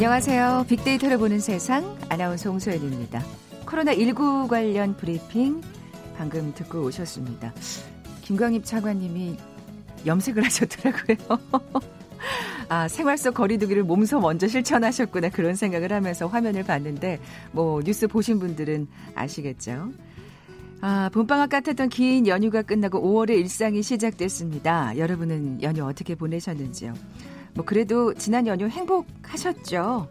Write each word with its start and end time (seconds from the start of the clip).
안녕하세요. 0.00 0.64
빅데이터를 0.66 1.18
보는 1.18 1.40
세상 1.40 1.94
아나운서 2.08 2.48
홍소연입니다. 2.48 3.22
코로나19 3.66 4.48
관련 4.48 4.96
브리핑 4.96 5.60
방금 6.16 6.54
듣고 6.54 6.84
오셨습니다. 6.84 7.52
김광입 8.22 8.64
차관님이 8.64 9.36
염색을 10.06 10.42
하셨더라고요. 10.46 11.16
아, 12.70 12.88
생활 12.88 13.18
속 13.18 13.34
거리두기를 13.34 13.82
몸소 13.82 14.20
먼저 14.20 14.48
실천하셨구나 14.48 15.28
그런 15.28 15.54
생각을 15.54 15.92
하면서 15.92 16.26
화면을 16.26 16.64
봤는데 16.64 17.20
뭐 17.52 17.82
뉴스 17.82 18.08
보신 18.08 18.38
분들은 18.38 18.88
아시겠죠. 19.14 19.90
아, 20.80 21.10
봄방학 21.12 21.50
같았던 21.50 21.90
긴 21.90 22.26
연휴가 22.26 22.62
끝나고 22.62 23.02
5월의 23.02 23.36
일상이 23.36 23.82
시작됐습니다. 23.82 24.96
여러분은 24.96 25.60
연휴 25.60 25.84
어떻게 25.84 26.14
보내셨는지요? 26.14 26.94
뭐 27.54 27.64
그래도 27.64 28.14
지난 28.14 28.46
연휴 28.46 28.68
행복하셨죠? 28.68 30.08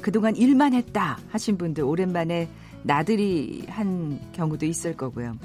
그동안 0.00 0.36
일만 0.36 0.74
했다 0.74 1.18
하신 1.30 1.58
분들 1.58 1.84
오랜만에 1.84 2.48
나들이 2.82 3.64
한 3.68 4.20
경우도 4.32 4.64
있을 4.66 4.96
거고요. 4.96 5.36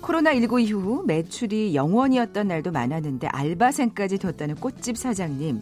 코로나19 0.00 0.60
이후 0.62 1.02
매출이 1.06 1.74
영원이었던 1.74 2.46
날도 2.46 2.70
많았는데 2.70 3.26
알바생까지 3.26 4.18
뒀다는 4.18 4.54
꽃집 4.54 4.96
사장님, 4.96 5.60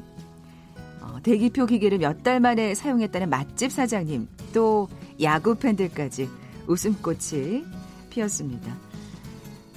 어, 1.00 1.16
대기표 1.22 1.64
기계를 1.66 1.98
몇 1.98 2.22
달 2.22 2.40
만에 2.40 2.74
사용했다는 2.74 3.30
맛집 3.30 3.72
사장님, 3.72 4.28
또 4.52 4.88
야구 5.22 5.54
팬들까지 5.54 6.28
웃음꽃이 6.66 7.64
피었습니다. 8.10 8.76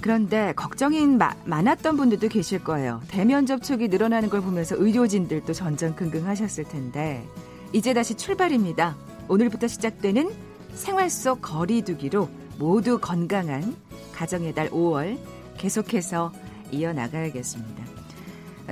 그런데 0.00 0.52
걱정이 0.54 1.06
마, 1.06 1.34
많았던 1.44 1.96
분들도 1.96 2.28
계실 2.28 2.62
거예요. 2.62 3.02
대면 3.08 3.46
접촉이 3.46 3.88
늘어나는 3.88 4.30
걸 4.30 4.40
보면서 4.40 4.76
의료진들도 4.78 5.52
전전긍긍하셨을 5.52 6.64
텐데 6.64 7.26
이제 7.72 7.92
다시 7.92 8.14
출발입니다. 8.14 8.96
오늘부터 9.28 9.66
시작되는 9.66 10.30
생활 10.74 11.10
속 11.10 11.42
거리두기로 11.42 12.28
모두 12.58 12.98
건강한 12.98 13.76
가정의 14.14 14.54
달 14.54 14.70
5월 14.70 15.18
계속해서 15.58 16.32
이어나가야겠습니다. 16.70 17.84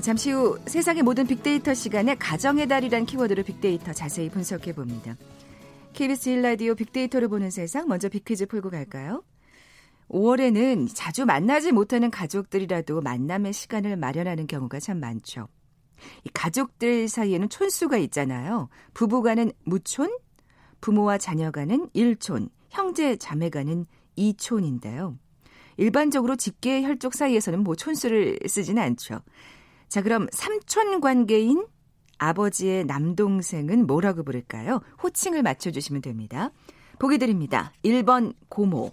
잠시 0.00 0.30
후 0.30 0.58
세상의 0.66 1.02
모든 1.02 1.26
빅데이터 1.26 1.74
시간에 1.74 2.14
가정의 2.14 2.68
달이란 2.68 3.06
키워드로 3.06 3.42
빅데이터 3.42 3.92
자세히 3.92 4.28
분석해 4.28 4.72
봅니다. 4.74 5.16
KBS 5.94 6.30
1라디오 6.30 6.76
빅데이터를 6.76 7.28
보는 7.28 7.50
세상 7.50 7.88
먼저 7.88 8.08
빅퀴즈 8.08 8.46
풀고 8.46 8.70
갈까요? 8.70 9.22
5월에는 10.10 10.88
자주 10.94 11.26
만나지 11.26 11.72
못하는 11.72 12.10
가족들이라도 12.10 13.00
만남의 13.00 13.52
시간을 13.52 13.96
마련하는 13.96 14.46
경우가 14.46 14.80
참 14.80 15.00
많죠. 15.00 15.48
이 16.24 16.28
가족들 16.32 17.08
사이에는 17.08 17.48
촌수가 17.48 17.96
있잖아요. 17.98 18.68
부부간은 18.94 19.52
무촌, 19.64 20.16
부모와 20.80 21.18
자녀간은 21.18 21.90
일촌, 21.94 22.48
형제 22.68 23.16
자매간은 23.16 23.86
이촌인데요. 24.16 25.18
일반적으로 25.78 26.36
직계 26.36 26.82
혈족 26.82 27.14
사이에서는 27.14 27.62
뭐 27.62 27.74
촌수를 27.74 28.38
쓰지는 28.46 28.82
않죠. 28.82 29.20
자, 29.88 30.02
그럼 30.02 30.26
삼촌 30.32 31.00
관계인 31.00 31.66
아버지의 32.18 32.86
남동생은 32.86 33.86
뭐라고 33.86 34.22
부를까요? 34.22 34.80
호칭을 35.02 35.42
맞춰주시면 35.42 36.02
됩니다. 36.02 36.50
보기 36.98 37.18
드립니다. 37.18 37.72
1번 37.84 38.34
고모, 38.48 38.92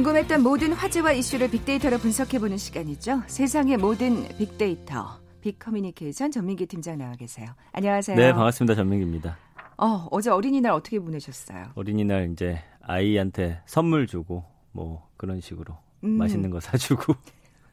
궁금했던 0.00 0.42
모든 0.42 0.74
화제와 0.74 1.12
이슈를 1.12 1.48
빅데이터로 1.50 1.96
분석해보는 1.96 2.58
시간이죠. 2.58 3.22
세상의 3.28 3.78
모든 3.78 4.28
빅데이터, 4.36 5.18
빅커뮤니케이션 5.40 6.30
전민기 6.30 6.66
팀장 6.66 6.98
나와 6.98 7.14
계세요. 7.14 7.46
안녕하세요. 7.72 8.14
네, 8.14 8.30
반갑습니다. 8.34 8.74
전민기입니다. 8.74 9.38
어, 9.78 10.06
어제 10.10 10.28
어린이날 10.28 10.72
어떻게 10.72 10.98
보내셨어요? 10.98 11.68
어린이날 11.76 12.30
이제 12.30 12.58
아이한테 12.82 13.62
선물 13.64 14.06
주고 14.06 14.44
뭐 14.72 15.08
그런 15.16 15.40
식으로 15.40 15.78
음. 16.04 16.10
맛있는 16.10 16.50
거 16.50 16.60
사주고 16.60 17.14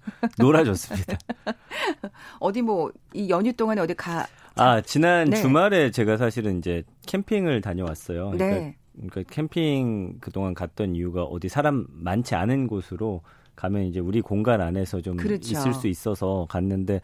놀아줬습니다. 0.39 1.17
어디 2.39 2.61
뭐 2.61 2.89
이 3.13 3.27
연휴 3.29 3.51
동안에 3.51 3.81
어디 3.81 3.93
가? 3.95 4.25
아 4.55 4.79
지난 4.79 5.29
네. 5.29 5.41
주말에 5.41 5.91
제가 5.91 6.15
사실은 6.15 6.59
이제 6.59 6.83
캠핑을 7.05 7.59
다녀왔어요. 7.59 8.31
그러니까 8.31 8.59
네. 8.61 8.75
그러니까 8.95 9.23
캠핑 9.23 10.19
그동안 10.19 10.53
갔던 10.53 10.95
이유가 10.95 11.23
어디 11.23 11.49
사람 11.49 11.85
많지 11.89 12.35
않은 12.35 12.67
곳으로 12.67 13.21
가면 13.55 13.83
이제 13.83 13.99
우리 13.99 14.21
공간 14.21 14.61
안에서 14.61 15.01
좀 15.01 15.17
그렇죠. 15.17 15.51
있을 15.51 15.73
수 15.73 15.87
있어서 15.87 16.47
갔는데 16.49 17.01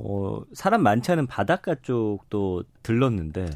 어 0.00 0.40
사람 0.52 0.82
많지 0.82 1.12
않은 1.12 1.26
바닷가 1.26 1.74
쪽도 1.74 2.64
들렀는데 2.82 3.50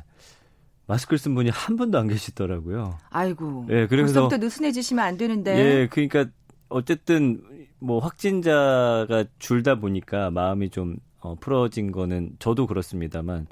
마스크를 0.86 1.18
쓴 1.18 1.34
분이 1.34 1.50
한 1.50 1.76
분도 1.76 1.98
안 1.98 2.08
계시더라고요. 2.08 2.98
아이고. 3.10 3.66
예, 3.70 3.86
그래서 3.86 4.12
벌써부터 4.12 4.36
느슨해지시면 4.38 5.04
안 5.04 5.16
되는데. 5.16 5.56
예, 5.56 5.88
그러니까 5.88 6.26
어쨌든 6.68 7.42
뭐 7.78 7.98
확진자가 7.98 9.24
줄다 9.38 9.76
보니까 9.76 10.30
마음이 10.30 10.70
좀 10.70 10.96
어, 11.20 11.36
풀어진 11.36 11.92
거는 11.92 12.32
저도 12.38 12.66
그렇습니다만 12.66 13.46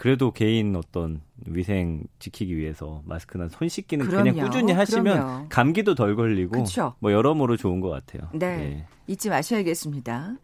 그래도 0.00 0.30
개인 0.30 0.74
어떤 0.76 1.20
위생 1.44 2.04
지키기 2.20 2.56
위해서 2.56 3.02
마스크나 3.04 3.48
손 3.50 3.68
씻기는 3.68 4.06
그럼요. 4.06 4.30
그냥 4.32 4.46
꾸준히 4.46 4.72
하시면 4.72 5.04
그럼요. 5.04 5.46
감기도 5.50 5.94
덜 5.94 6.16
걸리고 6.16 6.52
그쵸? 6.52 6.94
뭐 7.00 7.12
여러모로 7.12 7.58
좋은 7.58 7.80
것 7.80 7.90
같아요. 7.90 8.30
네, 8.32 8.56
네. 8.56 8.86
잊지 9.08 9.28
마셔야겠습니다. 9.28 10.36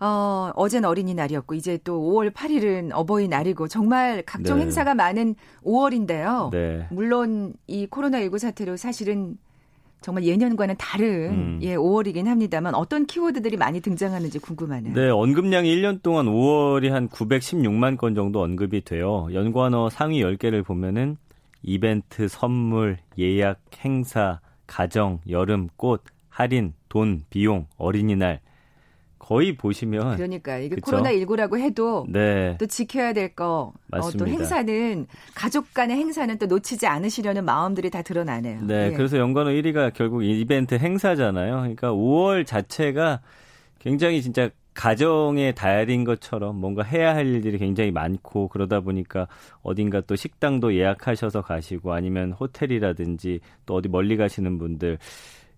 어, 0.00 0.52
어젠 0.56 0.84
어린이날이었고 0.84 1.54
이제 1.54 1.78
또 1.84 2.02
5월 2.02 2.34
8일은 2.34 2.90
어버이날이고 2.92 3.66
정말 3.68 4.24
각종 4.26 4.58
네. 4.58 4.64
행사가 4.64 4.94
많은 4.94 5.36
5월인데요. 5.64 6.50
네. 6.50 6.86
물론 6.90 7.54
이 7.66 7.86
코로나19 7.86 8.38
사태로 8.38 8.76
사실은 8.76 9.38
정말 10.02 10.24
예년과는 10.24 10.76
다른 10.78 11.30
음. 11.30 11.58
예 11.62 11.76
5월이긴 11.76 12.26
합니다만 12.26 12.74
어떤 12.74 13.06
키워드들이 13.06 13.56
많이 13.56 13.80
등장하는지 13.80 14.38
궁금하네요. 14.38 14.94
네, 14.94 15.08
언급량이 15.08 15.74
1년 15.76 16.02
동안 16.02 16.26
5월이 16.26 16.90
한 16.90 17.08
916만 17.08 17.96
건 17.96 18.14
정도 18.14 18.42
언급이 18.42 18.82
돼요. 18.82 19.28
연관어 19.32 19.88
상위 19.88 20.22
10개를 20.22 20.64
보면은 20.64 21.16
이벤트, 21.62 22.28
선물, 22.28 22.98
예약, 23.18 23.60
행사, 23.84 24.40
가정, 24.66 25.20
여름, 25.28 25.68
꽃, 25.76 26.02
할인, 26.28 26.72
돈, 26.88 27.22
비용, 27.30 27.66
어린이날 27.76 28.40
거의 29.22 29.56
보시면 29.56 30.16
그러니까 30.16 30.58
이게 30.58 30.74
코로나 30.82 31.12
19라고 31.12 31.56
해도 31.56 32.04
네. 32.08 32.56
또 32.58 32.66
지켜야 32.66 33.12
될 33.12 33.36
거, 33.36 33.72
어, 33.92 34.10
또 34.18 34.26
행사는 34.26 35.06
가족 35.32 35.72
간의 35.72 35.96
행사는 35.96 36.36
또 36.38 36.46
놓치지 36.46 36.88
않으시려는 36.88 37.44
마음들이 37.44 37.88
다 37.88 38.02
드러나네요. 38.02 38.62
네, 38.62 38.88
예. 38.88 38.96
그래서 38.96 39.18
연관어 39.18 39.50
1위가 39.50 39.94
결국 39.94 40.24
이벤트 40.24 40.74
행사잖아요. 40.74 41.54
그러니까 41.54 41.92
5월 41.92 42.44
자체가 42.44 43.20
굉장히 43.78 44.22
진짜 44.22 44.50
가정의 44.74 45.54
달인 45.54 46.02
것처럼 46.02 46.56
뭔가 46.56 46.82
해야 46.82 47.14
할 47.14 47.26
일들이 47.28 47.58
굉장히 47.58 47.92
많고 47.92 48.48
그러다 48.48 48.80
보니까 48.80 49.28
어딘가 49.62 50.00
또 50.00 50.16
식당도 50.16 50.74
예약하셔서 50.74 51.42
가시고 51.42 51.92
아니면 51.92 52.32
호텔이라든지 52.32 53.38
또 53.66 53.74
어디 53.74 53.88
멀리 53.88 54.16
가시는 54.16 54.58
분들 54.58 54.98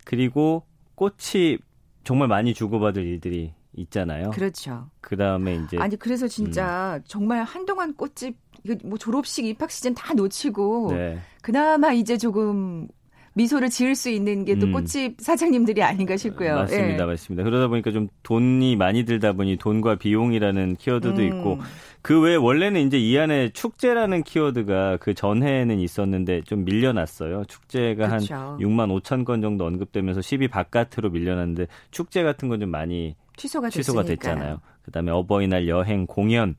그리고 0.05 0.65
꽃이 0.97 1.59
정말 2.05 2.29
많이 2.29 2.55
주고받을 2.55 3.03
일들이 3.03 3.53
있잖아요. 3.77 4.31
그렇죠. 4.31 4.89
그 5.01 5.17
다음에 5.17 5.57
이제 5.57 5.79
아니 5.79 5.97
그래서 5.97 6.29
진짜 6.29 6.97
음. 6.97 7.05
정말 7.07 7.43
한동안 7.43 7.95
꽃집 7.95 8.37
이거 8.63 8.77
뭐 8.85 8.99
졸업식 8.99 9.45
입학 9.45 9.71
시즌 9.71 9.95
다 9.95 10.15
놓치고 10.15 10.93
네. 10.93 11.19
그나마 11.43 11.93
이제 11.93 12.17
조금 12.17 12.89
미소를 13.35 13.69
지을 13.69 13.95
수 13.95 14.09
있는 14.09 14.45
게또 14.45 14.67
음. 14.67 14.73
꽃집 14.73 15.21
사장님들이 15.21 15.83
아닌가 15.83 16.17
싶고요. 16.17 16.55
맞습니다, 16.55 17.03
예. 17.03 17.07
맞습니다. 17.07 17.43
그러다 17.45 17.69
보니까 17.69 17.91
좀 17.93 18.09
돈이 18.23 18.77
많이 18.77 19.05
들다 19.05 19.33
보니 19.33 19.57
돈과 19.57 19.97
비용이라는 19.97 20.77
키워드도 20.77 21.21
음. 21.21 21.27
있고 21.27 21.59
그 22.03 22.21
외에 22.21 22.37
원래는 22.37 22.87
이제 22.87 22.99
이 22.99 23.19
안에 23.19 23.51
축제라는 23.51 24.23
키워드가 24.23 24.99
그 24.99 25.15
전해에는 25.15 25.81
있었는데 25.81 26.43
좀 26.43 26.65
밀려났어요. 26.65 27.45
축제가 27.47 28.09
그쵸. 28.19 28.35
한 28.35 28.59
6만 28.59 29.01
5천 29.03 29.25
건 29.25 29.41
정도 29.43 29.65
언급되면서 29.67 30.21
10위 30.21 30.51
바깥으로 30.51 31.11
밀려났는데 31.11 31.67
축제 31.91 32.23
같은 32.23 32.49
건 32.49 32.55
좀 32.61 32.71
많이 32.71 33.17
취소가, 33.37 33.69
취소가 33.69 34.05
됐잖아요. 34.05 34.61
그다음에 34.85 35.11
어버이날 35.11 35.67
여행 35.67 36.07
공연 36.07 36.55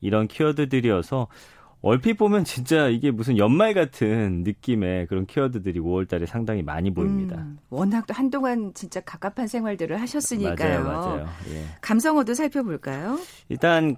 이런 0.00 0.28
키워드들이어서 0.28 1.26
얼핏 1.82 2.14
보면 2.14 2.44
진짜 2.44 2.88
이게 2.88 3.10
무슨 3.10 3.38
연말 3.38 3.72
같은 3.72 4.42
느낌의 4.44 5.06
그런 5.06 5.24
키워드들이 5.26 5.80
5월 5.80 6.08
달에 6.08 6.26
상당히 6.26 6.62
많이 6.62 6.92
보입니다. 6.92 7.36
음, 7.36 7.58
워낙 7.70 8.06
또 8.06 8.12
한동안 8.12 8.72
진짜 8.74 9.00
갑갑한 9.00 9.46
생활들을 9.46 9.98
하셨으니까요. 10.00 10.84
맞아요, 10.84 11.00
맞아요. 11.00 11.26
예. 11.50 11.64
감성어도 11.80 12.34
살펴볼까요? 12.34 13.18
일단 13.48 13.96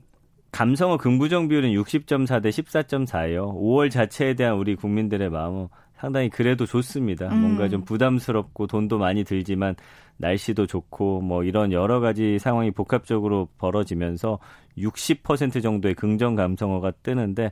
감성어 0.52 0.99
긍부정 0.99 1.49
비율은 1.49 1.70
60.4 1.70 2.43
대 2.43 2.50
14.4예요. 2.50 3.55
5월 3.55 3.90
자체에 3.90 4.34
대한 4.34 4.56
우리 4.56 4.76
국민들의 4.76 5.31
마음은 5.31 5.69
상당히 5.96 6.29
그래도 6.29 6.67
좋습니다. 6.67 7.29
음. 7.32 7.40
뭔가 7.40 7.69
좀 7.69 7.84
부담스럽고 7.84 8.67
돈도 8.67 8.99
많이 8.99 9.25
들지만 9.25 9.75
날씨도 10.23 10.67
좋고 10.69 11.21
뭐 11.21 11.43
이런 11.43 11.73
여러 11.73 12.01
가지 12.01 12.39
상황이 12.39 12.71
복합적으로 12.71 13.49
벌어지면서 13.59 14.39
60% 14.79 15.63
정도의 15.63 15.95
긍정 15.95 16.37
감성어가 16.37 16.93
뜨는데 17.03 17.51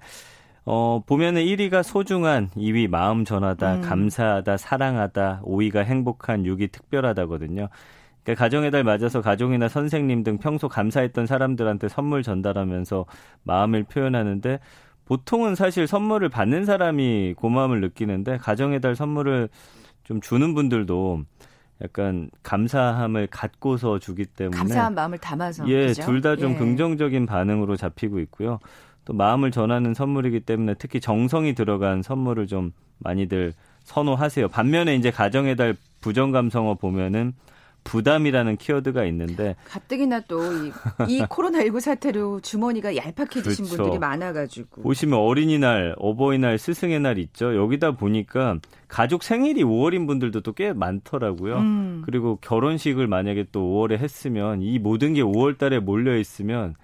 어 0.65 1.03
보면은 1.05 1.43
1위가 1.43 1.83
소중한, 1.83 2.49
2위 2.51 2.89
마음 2.89 3.25
전하다, 3.25 3.75
음. 3.77 3.81
감사하다, 3.81 4.57
사랑하다, 4.57 5.43
5위가 5.45 5.85
행복한, 5.85 6.45
6위 6.45 6.71
특별하다거든요. 6.71 7.69
그러니까 8.23 8.45
가정의 8.45 8.71
달 8.71 8.85
맞아서 8.85 9.21
가족이나 9.21 9.69
선생님 9.69 10.23
등 10.23 10.39
평소 10.39 10.69
감사했던 10.69 11.27
사람들한테 11.27 11.89
선물 11.89 12.23
전달하면서 12.23 13.07
마음을 13.43 13.83
표현하는데 13.85 14.61
보통은 15.07 15.57
사실 15.57 15.89
선물을 15.89 16.29
받는 16.29 16.67
사람이 16.67 17.35
고마움을 17.37 17.81
느끼는데 17.81 18.37
가정의 18.37 18.81
달 18.81 18.95
선물을 18.95 19.49
좀 20.05 20.21
주는 20.21 20.55
분들도 20.55 21.25
약간 21.83 22.31
감사함을 22.43 23.29
갖고서 23.29 23.99
주기 23.99 24.27
때문에 24.27 24.57
감사한 24.57 24.95
마음을 24.95 25.19
담아서 25.19 25.69
예, 25.69 25.93
둘 25.93 26.21
다좀 26.21 26.53
예. 26.53 26.57
긍정적인 26.57 27.27
반응으로 27.27 27.77
잡히고 27.77 28.21
있고요. 28.21 28.59
또 29.05 29.15
마음을 29.15 29.51
전하는 29.51 29.95
선물이기 29.95 30.41
때문에 30.41 30.75
특히 30.79 31.01
정성이 31.01 31.55
들어간 31.55 32.03
선물을 32.03 32.47
좀 32.47 32.73
많이들 32.99 33.55
선호하세요. 33.85 34.49
반면에 34.49 34.95
이제 34.95 35.11
가정의 35.11 35.57
달 35.57 35.75
부정 36.01 36.33
감성어 36.33 36.75
보면은 36.75 37.33
부담이라는 37.83 38.57
키워드가 38.57 39.05
있는데 39.07 39.57
가뜩이나 39.65 40.21
또이 40.21 40.73
이 41.09 41.23
코로나19 41.27 41.81
사태로 41.81 42.41
주머니가 42.41 42.95
얄팍해지신 42.95 43.65
그렇죠. 43.65 43.77
분들이 43.83 43.99
많아가지고 43.99 44.83
보시면 44.83 45.19
어린이날, 45.19 45.95
어버이날, 45.99 46.59
스승의 46.59 47.01
날 47.01 47.19
있죠. 47.19 47.57
여기다 47.57 47.93
보니까 47.93 48.59
가족 48.89 49.23
생일이 49.23 49.65
5월인 49.65 50.07
분들도 50.07 50.41
또 50.43 50.51
꽤 50.61 50.73
많더라고요. 50.73 51.57
음. 51.57 52.03
그리고 52.05 52.37
결혼식을 52.43 53.07
만약에 53.07 53.47
또 53.53 53.61
5월에 53.63 53.99
했으면 53.99 54.61
이 54.63 54.79
모든 54.79 55.15
게 55.15 55.23
5월달에 55.23 55.81
몰려 55.81 56.17
있으면 56.19 56.75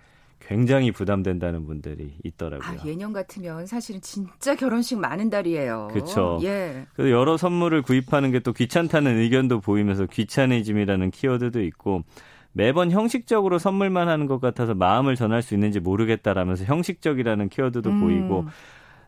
굉장히 0.46 0.93
부담된다는 0.93 1.66
분들이 1.66 2.14
있더라고요. 2.25 2.78
아, 2.81 2.87
예년 2.87 3.12
같으면 3.12 3.66
사실은 3.66 4.00
진짜 4.00 4.54
결혼식 4.54 4.98
많은 4.98 5.28
달이에요. 5.28 5.88
그렇죠. 5.93 6.38
예. 6.43 6.87
그래서 6.94 7.10
여러 7.10 7.37
선물을 7.37 7.82
구입하는 7.82 8.31
게 8.31 8.40
또 8.46 8.52
귀찮다는 8.52 9.19
의견도 9.19 9.58
보이면서 9.60 10.06
귀차니즘이라는 10.06 11.10
키워드도 11.10 11.62
있고 11.64 12.04
매번 12.52 12.93
형식적으로 12.93 13.58
선물만 13.58 14.08
하는 14.08 14.26
것 14.26 14.40
같아서 14.40 14.72
마음을 14.72 15.16
전할 15.16 15.43
수 15.43 15.52
있는지 15.54 15.81
모르겠다라면서 15.81 16.64
형식적이라는 16.64 17.48
키워드도 17.48 17.90
음. 17.90 18.00
보이고 18.00 18.44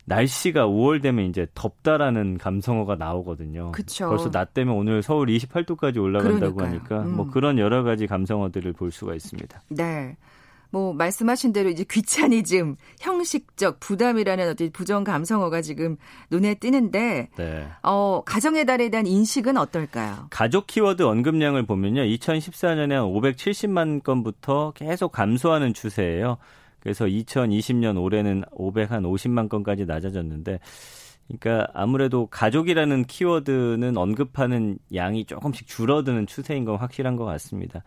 날씨가 0.06 0.66
5월 0.66 1.00
되면 1.02 1.26
이제 1.26 1.46
덥다라는 1.54 2.38
감성어가 2.38 2.96
나오거든요. 2.96 3.70
그쵸. 3.72 4.08
벌써 4.08 4.30
낮 4.30 4.54
되면 4.54 4.74
오늘 4.74 5.02
서울 5.02 5.28
28도까지 5.28 6.02
올라간다고 6.02 6.56
그러니까요. 6.56 6.68
하니까 6.68 6.94
뭐 6.96 7.04
음. 7.04 7.16
뭐 7.16 7.30
그런 7.30 7.58
여러 7.58 7.84
가지 7.84 8.08
감성어들을 8.08 8.72
볼 8.72 8.90
수가 8.90 9.14
있습니다. 9.14 9.62
네. 9.68 10.16
뭐 10.70 10.92
말씀하신 10.92 11.52
대로 11.52 11.70
이제 11.70 11.84
귀차니즘, 11.88 12.76
형식적 13.00 13.80
부담이라는 13.80 14.48
어떤 14.48 14.70
부정 14.70 15.04
감성어가 15.04 15.62
지금 15.62 15.96
눈에 16.30 16.54
띄는데 16.54 17.28
네. 17.36 17.68
어, 17.82 18.22
가정의 18.24 18.66
달에 18.66 18.90
대한 18.90 19.06
인식은 19.06 19.56
어떨까요? 19.56 20.26
가족 20.30 20.66
키워드 20.66 21.02
언급량을 21.02 21.66
보면요. 21.66 22.02
2014년에 22.02 22.90
한 22.90 23.04
570만 23.04 24.02
건부터 24.02 24.72
계속 24.74 25.12
감소하는 25.12 25.74
추세예요. 25.74 26.38
그래서 26.80 27.06
2020년 27.06 28.00
올해는 28.00 28.44
550만 28.52 29.48
건까지 29.48 29.84
낮아졌는데 29.84 30.60
그러니까 31.26 31.70
아무래도 31.74 32.26
가족이라는 32.26 33.04
키워드는 33.04 33.96
언급하는 33.96 34.78
양이 34.94 35.24
조금씩 35.24 35.66
줄어드는 35.66 36.26
추세인 36.26 36.64
건 36.64 36.76
확실한 36.76 37.16
것 37.16 37.24
같습니다. 37.26 37.82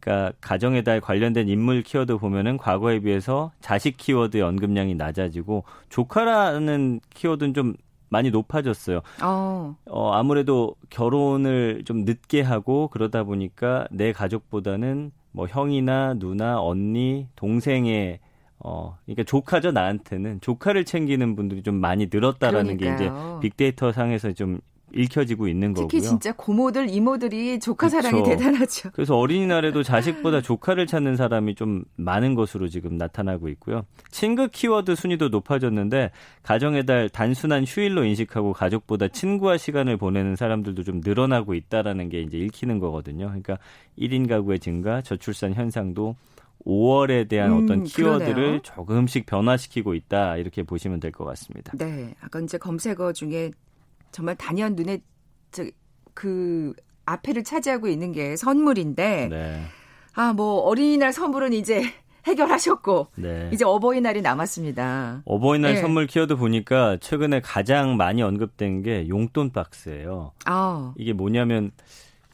그러니까 0.00 0.32
가정의 0.40 0.84
달 0.84 1.00
관련된 1.00 1.48
인물 1.48 1.82
키워드 1.82 2.18
보면은 2.18 2.56
과거에 2.56 3.00
비해서 3.00 3.52
자식 3.60 3.96
키워드의 3.96 4.42
언급량이 4.42 4.94
낮아지고 4.94 5.64
조카라는 5.88 7.00
키워드는 7.14 7.54
좀 7.54 7.74
많이 8.08 8.30
높아졌어요. 8.30 9.00
어. 9.22 9.76
어. 9.86 10.12
아무래도 10.12 10.76
결혼을 10.90 11.82
좀 11.84 12.04
늦게 12.04 12.42
하고 12.42 12.88
그러다 12.88 13.24
보니까 13.24 13.86
내 13.90 14.12
가족보다는 14.12 15.12
뭐 15.32 15.46
형이나 15.46 16.14
누나, 16.18 16.60
언니, 16.60 17.26
동생의 17.36 18.20
어, 18.58 18.96
그러니까 19.06 19.24
조카죠 19.24 19.72
나한테는 19.72 20.40
조카를 20.40 20.84
챙기는 20.84 21.34
분들이 21.34 21.62
좀 21.62 21.76
많이 21.76 22.08
늘었다라는 22.12 22.76
그러니까요. 22.76 22.96
게 22.98 23.04
이제 23.04 23.12
빅데이터 23.40 23.92
상에서 23.92 24.32
좀 24.32 24.60
읽혀지고 24.94 25.48
있는 25.48 25.72
특히 25.74 25.82
거고요. 25.86 25.88
특히 25.88 26.02
진짜 26.02 26.32
고모들, 26.32 26.88
이모들이 26.90 27.60
조카 27.60 27.86
그쵸. 27.88 28.00
사랑이 28.02 28.22
대단하죠. 28.24 28.90
그래서 28.92 29.16
어린이날에도 29.16 29.82
자식보다 29.84 30.40
조카를 30.42 30.86
찾는 30.86 31.16
사람이 31.16 31.54
좀 31.54 31.84
많은 31.96 32.34
것으로 32.34 32.68
지금 32.68 32.96
나타나고 32.96 33.48
있고요. 33.50 33.84
친구 34.10 34.48
키워드 34.48 34.94
순위도 34.94 35.28
높아졌는데 35.30 36.10
가정의 36.42 36.86
달 36.86 37.08
단순한 37.08 37.64
휴일로 37.64 38.04
인식하고 38.04 38.52
가족보다 38.52 39.08
친구와 39.08 39.56
시간을 39.56 39.96
보내는 39.96 40.36
사람들도 40.36 40.82
좀 40.84 41.00
늘어나고 41.04 41.54
있다라는 41.54 42.08
게 42.08 42.20
이제 42.20 42.38
읽히는 42.38 42.78
거거든요. 42.78 43.26
그러니까 43.26 43.58
1인 43.98 44.28
가구의 44.28 44.58
증가, 44.60 45.00
저출산 45.02 45.54
현상도 45.54 46.16
5월에 46.64 47.28
대한 47.28 47.50
음, 47.52 47.64
어떤 47.64 47.84
키워드를 47.84 48.34
그러네요. 48.34 48.58
조금씩 48.62 49.26
변화시키고 49.26 49.94
있다 49.94 50.36
이렇게 50.36 50.62
보시면 50.62 51.00
될 51.00 51.10
것 51.10 51.24
같습니다. 51.24 51.72
네, 51.76 52.14
아까 52.20 52.40
이제 52.40 52.56
검색어 52.56 53.12
중에 53.12 53.50
정말 54.12 54.36
단연 54.36 54.76
눈에 54.76 55.00
그 56.14 56.74
앞에를 57.06 57.42
차지하고 57.42 57.88
있는 57.88 58.12
게 58.12 58.36
선물인데 58.36 59.28
네. 59.28 59.64
아뭐 60.14 60.60
어린이날 60.60 61.12
선물은 61.12 61.52
이제 61.52 61.82
해결하셨고 62.26 63.08
네. 63.16 63.50
이제 63.52 63.64
어버이날이 63.64 64.22
남았습니다. 64.22 65.22
어버이날 65.24 65.74
네. 65.74 65.80
선물 65.80 66.06
키워드 66.06 66.36
보니까 66.36 66.98
최근에 67.00 67.40
가장 67.40 67.96
많이 67.96 68.22
언급된 68.22 68.82
게 68.82 69.08
용돈 69.08 69.50
박스예요. 69.50 70.32
아. 70.44 70.94
이게 70.96 71.12
뭐냐면 71.12 71.72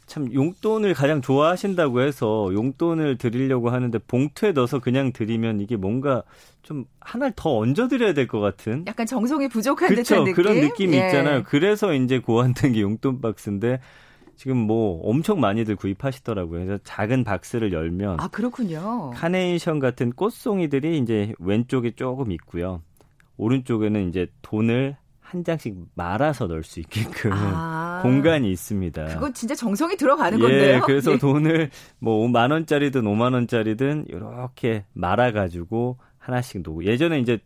참 0.08 0.32
용돈을 0.32 0.94
가장 0.94 1.20
좋아하신다고 1.20 2.00
해서 2.00 2.50
용돈을 2.52 3.18
드리려고 3.18 3.70
하는데 3.70 3.96
봉투에 3.98 4.52
넣어서 4.52 4.80
그냥 4.80 5.12
드리면 5.12 5.60
이게 5.60 5.76
뭔가 5.76 6.22
좀 6.62 6.86
하나를 7.00 7.34
더 7.36 7.58
얹어 7.58 7.88
드려야 7.88 8.14
될 8.14 8.26
것 8.26 8.40
같은 8.40 8.84
약간 8.88 9.06
정성이 9.06 9.48
부족한 9.48 9.88
그쵸? 9.88 10.02
듯한 10.02 10.24
느낌 10.24 10.34
그런 10.34 10.60
느낌이 10.60 10.96
예. 10.96 11.06
있잖아요. 11.06 11.42
그래서 11.44 11.92
이제 11.94 12.18
고안된 12.18 12.72
게 12.72 12.80
용돈 12.80 13.20
박스인데 13.20 13.80
지금 14.36 14.56
뭐 14.56 15.00
엄청 15.08 15.40
많이들 15.40 15.76
구입하시더라고요. 15.76 16.64
그래서 16.64 16.82
작은 16.84 17.24
박스를 17.24 17.72
열면 17.72 18.18
아 18.20 18.28
그렇군요. 18.28 19.10
카네이션 19.14 19.78
같은 19.78 20.12
꽃송이들이 20.12 20.98
이제 20.98 21.32
왼쪽에 21.38 21.90
조금 21.92 22.32
있고요. 22.32 22.82
오른쪽에는 23.36 24.08
이제 24.08 24.26
돈을 24.42 24.96
한 25.30 25.44
장씩 25.44 25.74
말아서 25.94 26.46
넣을 26.46 26.62
수 26.62 26.80
있게끔 26.80 27.32
아, 27.34 28.00
공간이 28.02 28.50
있습니다. 28.50 29.08
그건 29.08 29.34
진짜 29.34 29.54
정성이 29.54 29.96
들어가는 29.96 30.38
예, 30.38 30.42
건데요. 30.42 30.80
그래서 30.86 31.12
예. 31.12 31.18
돈을 31.18 31.70
뭐만 31.98 32.50
원짜리든 32.50 33.02
5만 33.02 33.34
원짜리든 33.34 34.06
이렇게 34.08 34.86
말아 34.94 35.32
가지고 35.32 35.98
하나씩 36.16 36.62
놓고 36.62 36.84
예전에 36.84 37.20
이제 37.20 37.40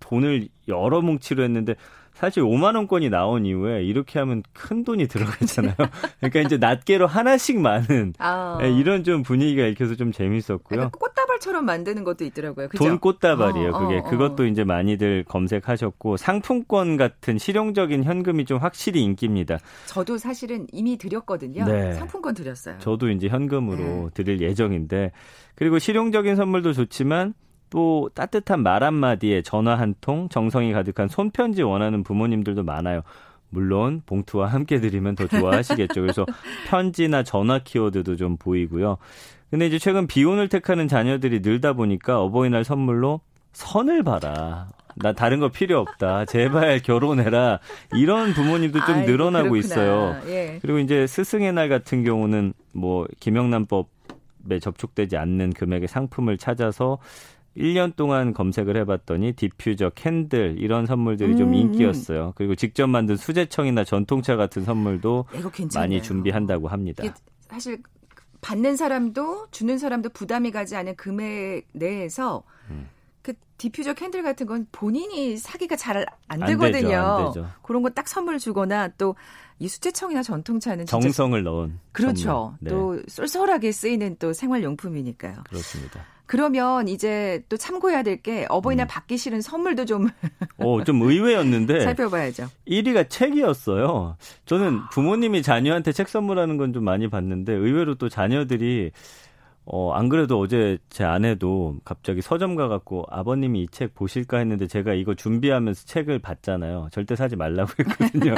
돈을 0.00 0.48
여러 0.66 1.00
뭉치로 1.00 1.44
했는데 1.44 1.76
사실 2.12 2.42
5만 2.42 2.74
원권이 2.74 3.08
나온 3.10 3.46
이후에 3.46 3.84
이렇게 3.84 4.18
하면 4.18 4.42
큰 4.52 4.82
돈이 4.82 5.06
들어가잖아요. 5.06 5.76
그러니까 6.18 6.40
이제 6.40 6.56
낱개로 6.56 7.06
하나씩 7.06 7.60
많은 7.60 8.14
아. 8.18 8.58
예, 8.62 8.72
이런 8.72 9.04
좀 9.04 9.22
분위기가 9.22 9.64
읽혀서 9.64 9.94
좀 9.94 10.10
재밌었고요. 10.10 10.90
꽃다발 10.90 11.17
꽃다발처럼 11.38 11.64
만드는 11.64 12.04
것도 12.04 12.24
있더라고요. 12.24 12.68
그죠? 12.68 12.84
돈 12.84 12.98
꽃다발이에요. 12.98 13.70
어, 13.70 13.78
그게 13.78 13.98
어, 13.98 14.02
그것도 14.02 14.46
이제 14.46 14.64
많이들 14.64 15.24
검색하셨고 15.24 16.16
상품권 16.16 16.96
같은 16.96 17.38
실용적인 17.38 18.04
현금이 18.04 18.44
좀 18.44 18.58
확실히 18.58 19.02
인기입니다. 19.02 19.58
저도 19.86 20.18
사실은 20.18 20.66
이미 20.72 20.98
드렸거든요. 20.98 21.64
네. 21.64 21.92
상품권 21.94 22.34
드렸어요. 22.34 22.78
저도 22.78 23.10
이제 23.10 23.28
현금으로 23.28 23.78
네. 23.78 24.08
드릴 24.14 24.40
예정인데 24.40 25.12
그리고 25.54 25.78
실용적인 25.78 26.36
선물도 26.36 26.72
좋지만 26.72 27.34
또 27.70 28.10
따뜻한 28.14 28.62
말 28.62 28.82
한마디에 28.82 29.42
전화 29.42 29.74
한 29.76 29.94
통, 30.00 30.28
정성이 30.28 30.72
가득한 30.72 31.08
손편지 31.08 31.62
원하는 31.62 32.02
부모님들도 32.02 32.62
많아요. 32.62 33.02
물론 33.50 34.02
봉투와 34.04 34.46
함께 34.48 34.78
드리면 34.78 35.14
더 35.16 35.26
좋아하시겠죠. 35.26 36.02
그래서 36.02 36.26
편지나 36.68 37.22
전화 37.22 37.58
키워드도 37.58 38.16
좀 38.16 38.36
보이고요. 38.36 38.98
근데 39.50 39.66
이제 39.66 39.78
최근 39.78 40.06
비혼을 40.06 40.48
택하는 40.48 40.88
자녀들이 40.88 41.40
늘다 41.40 41.72
보니까 41.72 42.20
어버이날 42.20 42.64
선물로 42.64 43.20
선을 43.52 44.02
봐라. 44.02 44.68
나 44.96 45.12
다른 45.12 45.38
거 45.40 45.48
필요 45.48 45.78
없다. 45.80 46.24
제발 46.26 46.80
결혼해라. 46.80 47.60
이런 47.94 48.34
부모님도 48.34 48.80
좀 48.84 48.94
아이고, 48.96 49.10
늘어나고 49.10 49.50
그렇구나. 49.50 49.58
있어요. 49.58 50.16
예. 50.26 50.58
그리고 50.60 50.80
이제 50.80 51.06
스승의 51.06 51.52
날 51.52 51.68
같은 51.68 52.04
경우는 52.04 52.52
뭐 52.74 53.06
김영란법에 53.20 54.58
접촉되지 54.60 55.16
않는 55.16 55.52
금액의 55.52 55.88
상품을 55.88 56.36
찾아서 56.36 56.98
1년 57.56 57.96
동안 57.96 58.34
검색을 58.34 58.76
해봤더니 58.76 59.32
diffuser, 59.32 59.90
candle 59.94 60.56
이런 60.58 60.84
선물들이 60.86 61.36
좀 61.36 61.48
음, 61.50 61.54
인기였어요. 61.54 62.32
그리고 62.36 62.54
직접 62.54 62.86
만든 62.86 63.16
수제청이나 63.16 63.84
전통차 63.84 64.36
같은 64.36 64.64
선물도. 64.64 65.26
많이 65.74 66.02
준비한다고 66.02 66.68
합니다. 66.68 67.02
사실 67.48 67.78
받는 68.40 68.76
사람도 68.76 69.48
주는 69.50 69.78
사람도 69.78 70.10
부담이 70.10 70.50
가지 70.50 70.76
않은 70.76 70.96
금액 70.96 71.66
내에서 71.72 72.42
음. 72.70 72.88
그 73.22 73.34
diffuser 73.58 73.94
candle 73.94 74.22
같은 74.22 74.46
건 74.46 74.66
본인이 74.72 75.36
사기가 75.36 75.76
잘안안 75.76 76.46
되거든요. 76.46 76.72
되죠, 76.72 76.96
안 76.98 77.26
되죠. 77.26 77.46
그런 77.62 77.82
거 77.82 77.90
딱 77.90 78.08
선물 78.08 78.38
주거나 78.38 78.88
또 78.98 79.14
이 79.60 79.66
수제청이나 79.68 80.22
전통차는 80.22 80.86
정성을 80.86 81.42
넣은 81.42 81.80
그렇죠. 81.92 82.54
네, 82.60 82.70
또 82.70 83.00
쏠쏠하게 83.08 83.72
쓰이는 83.72 84.16
또 84.18 84.32
생활용품이니까요. 84.32 85.42
그렇습니다. 85.48 86.04
그러면 86.28 86.86
이제 86.88 87.42
또 87.48 87.56
참고해야 87.56 88.02
될 88.04 88.22
게 88.22 88.46
어버이날 88.48 88.86
음. 88.86 88.88
받기 88.88 89.16
싫은 89.16 89.40
선물도 89.40 89.84
좀 89.86 90.08
오, 90.58 90.84
좀 90.84 91.02
의외였는데 91.02 91.80
살펴봐야죠. 91.86 92.48
1위가 92.68 93.08
책이었어요. 93.08 94.16
저는 94.44 94.80
부모님이 94.90 95.42
자녀한테 95.42 95.92
책 95.92 96.08
선물하는 96.08 96.56
건 96.56 96.72
좀 96.72 96.84
많이 96.84 97.08
봤는데 97.08 97.52
의외로 97.54 97.94
또 97.94 98.08
자녀들이 98.08 98.90
어, 99.70 99.92
안 99.92 100.08
그래도 100.08 100.40
어제 100.40 100.78
제 100.88 101.04
아내도 101.04 101.76
갑자기 101.84 102.22
서점 102.22 102.54
가갖고 102.56 103.04
아버님이 103.10 103.64
이 103.64 103.68
책 103.70 103.94
보실까 103.94 104.38
했는데 104.38 104.66
제가 104.66 104.94
이거 104.94 105.14
준비하면서 105.14 105.84
책을 105.84 106.20
봤잖아요. 106.20 106.88
절대 106.90 107.14
사지 107.16 107.36
말라고 107.36 107.70
했거든요. 107.78 108.34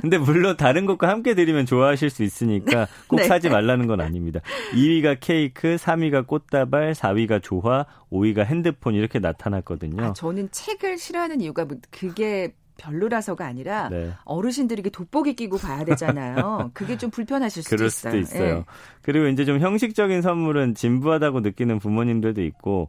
근데 0.00 0.16
물론 0.16 0.56
다른 0.56 0.86
것과 0.86 1.08
함께 1.08 1.34
드리면 1.34 1.66
좋아하실 1.66 2.08
수 2.10 2.22
있으니까 2.22 2.86
꼭 3.08 3.16
네. 3.16 3.24
사지 3.24 3.48
말라는 3.50 3.88
건 3.88 4.00
아닙니다. 4.00 4.40
2위가 4.72 5.16
케이크, 5.20 5.74
3위가 5.74 6.26
꽃다발, 6.28 6.92
4위가 6.92 7.42
조화, 7.42 7.84
5위가 8.12 8.44
핸드폰 8.44 8.94
이렇게 8.94 9.18
나타났거든요. 9.18 10.04
아, 10.04 10.12
저는 10.12 10.50
책을 10.52 10.98
싫어하는 10.98 11.40
이유가 11.40 11.64
뭐 11.64 11.76
그게 11.90 12.54
별로라서가 12.80 13.44
아니라 13.46 13.88
네. 13.90 14.10
어르신들이 14.24 14.80
이게 14.80 14.90
돋보기 14.90 15.34
끼고 15.34 15.58
봐야 15.58 15.84
되잖아요. 15.84 16.70
그게 16.74 16.96
좀 16.96 17.10
불편하실 17.10 17.62
수도 17.62 17.76
그럴 17.76 17.86
있어요. 17.88 18.12
수도 18.12 18.18
있어요. 18.18 18.56
예. 18.56 18.64
그리고 19.02 19.26
이제 19.26 19.44
좀 19.44 19.60
형식적인 19.60 20.22
선물은 20.22 20.74
진부하다고 20.74 21.40
느끼는 21.40 21.78
부모님들도 21.78 22.42
있고, 22.42 22.88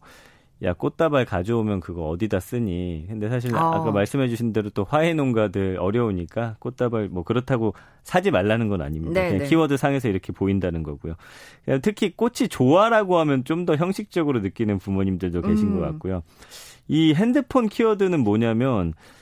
야 0.63 0.73
꽃다발 0.73 1.25
가져오면 1.25 1.79
그거 1.79 2.07
어디다 2.09 2.39
쓰니? 2.39 3.05
근데 3.09 3.29
사실 3.29 3.55
어. 3.55 3.57
아까 3.73 3.91
말씀해주신 3.91 4.53
대로 4.53 4.69
또 4.69 4.83
화해 4.83 5.13
농가들 5.15 5.77
어려우니까 5.79 6.57
꽃다발 6.59 7.09
뭐 7.09 7.23
그렇다고 7.23 7.73
사지 8.03 8.29
말라는 8.29 8.67
건 8.67 8.81
아닙니다. 8.83 9.19
네, 9.19 9.29
그냥 9.29 9.43
네. 9.43 9.49
키워드 9.49 9.77
상에서 9.77 10.07
이렇게 10.07 10.31
보인다는 10.31 10.83
거고요. 10.83 11.15
특히 11.81 12.15
꽃이 12.15 12.47
좋아라고 12.49 13.17
하면 13.19 13.43
좀 13.43 13.65
더 13.65 13.75
형식적으로 13.75 14.39
느끼는 14.41 14.77
부모님들도 14.77 15.41
계신 15.41 15.69
음. 15.69 15.79
것 15.79 15.85
같고요. 15.85 16.21
이 16.87 17.13
핸드폰 17.15 17.67
키워드는 17.67 18.19
뭐냐면 18.19 18.93
아, 18.97 19.20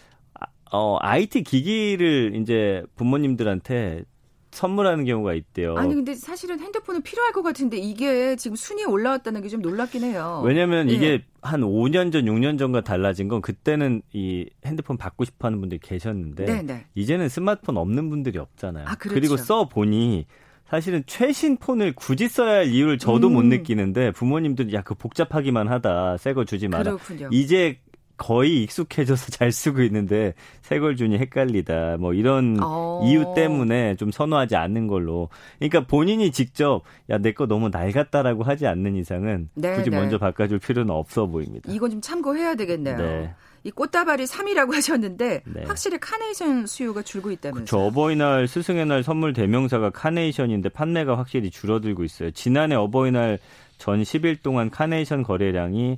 어, 0.71 0.97
IT 1.01 1.43
기기를 1.43 2.35
이제 2.35 2.83
부모님들한테 2.95 4.03
선물하는 4.51 5.05
경우가 5.05 5.35
있대요. 5.35 5.75
아니 5.77 5.93
근데 5.93 6.15
사실은 6.15 6.59
핸드폰은 6.59 7.03
필요할 7.03 7.33
것 7.33 7.43
같은데 7.43 7.77
이게 7.77 8.35
지금 8.35 8.55
순위에 8.55 8.83
올라왔다는 8.85 9.41
게 9.43 9.47
좀 9.49 9.61
놀랍긴 9.61 10.03
해요. 10.03 10.41
왜냐면 10.43 10.89
예. 10.89 10.93
이게 10.93 11.23
한 11.43 11.61
5년 11.61 12.11
전, 12.11 12.25
6년 12.25 12.57
전과 12.57 12.81
달라진 12.81 13.27
건 13.27 13.41
그때는 13.41 14.01
이 14.11 14.47
핸드폰 14.65 14.97
받고 14.97 15.25
싶어 15.25 15.47
하는 15.47 15.59
분들이 15.59 15.79
계셨는데 15.79 16.45
네, 16.45 16.61
네. 16.63 16.85
이제는 16.95 17.29
스마트폰 17.29 17.77
없는 17.77 18.09
분들이 18.09 18.39
없잖아요. 18.39 18.85
아, 18.87 18.95
그렇죠. 18.95 19.19
리고 19.19 19.37
써 19.37 19.67
보니 19.69 20.25
사실은 20.67 21.03
최신 21.07 21.57
폰을 21.57 21.93
굳이 21.95 22.27
써야 22.27 22.57
할 22.57 22.67
이유를 22.67 22.97
저도 22.97 23.29
못 23.29 23.41
음. 23.41 23.49
느끼는데 23.49 24.11
부모님들이 24.11 24.73
야, 24.75 24.81
그 24.81 24.93
복잡하기만 24.95 25.67
하다. 25.67 26.17
새 26.17 26.33
거 26.33 26.43
주지 26.45 26.67
마라. 26.67 26.83
그렇군요. 26.95 27.29
이제 27.31 27.79
거의 28.19 28.61
익숙해져서 28.63 29.31
잘 29.31 29.51
쓰고 29.51 29.81
있는데 29.83 30.33
새걸 30.61 30.97
주니 30.97 31.17
헷갈리다. 31.17 31.97
뭐 31.99 32.13
이런 32.13 32.57
어. 32.61 33.01
이유 33.05 33.33
때문에 33.35 33.95
좀 33.95 34.11
선호하지 34.11 34.55
않는 34.55 34.87
걸로. 34.87 35.29
그러니까 35.57 35.87
본인이 35.87 36.31
직접 36.31 36.83
야 37.09 37.17
내 37.17 37.31
거 37.31 37.47
너무 37.47 37.69
낡았다라고 37.69 38.43
하지 38.43 38.67
않는 38.67 38.95
이상은 38.95 39.49
네, 39.55 39.75
굳이 39.75 39.89
네. 39.89 39.97
먼저 39.97 40.17
바꿔줄 40.17 40.59
필요는 40.59 40.93
없어 40.93 41.25
보입니다. 41.27 41.71
이건 41.71 41.89
좀 41.91 42.01
참고해야 42.01 42.55
되겠네요. 42.55 42.97
네. 42.97 43.33
이 43.63 43.71
꽃다발이 43.71 44.25
3위라고 44.25 44.71
하셨는데 44.75 45.41
네. 45.45 45.63
확실히 45.65 45.97
카네이션 45.99 46.65
수요가 46.67 47.01
줄고 47.01 47.31
있다면서요. 47.31 47.65
저 47.65 47.77
어버이날 47.77 48.47
스승의 48.47 48.85
날 48.85 49.03
선물 49.03 49.33
대명사가 49.33 49.89
카네이션인데 49.91 50.69
판매가 50.69 51.17
확실히 51.17 51.49
줄어들고 51.51 52.03
있어요. 52.03 52.31
지난해 52.31 52.75
어버이날 52.75 53.39
전 53.77 54.01
10일 54.01 54.41
동안 54.43 54.69
카네이션 54.69 55.23
거래량이 55.23 55.97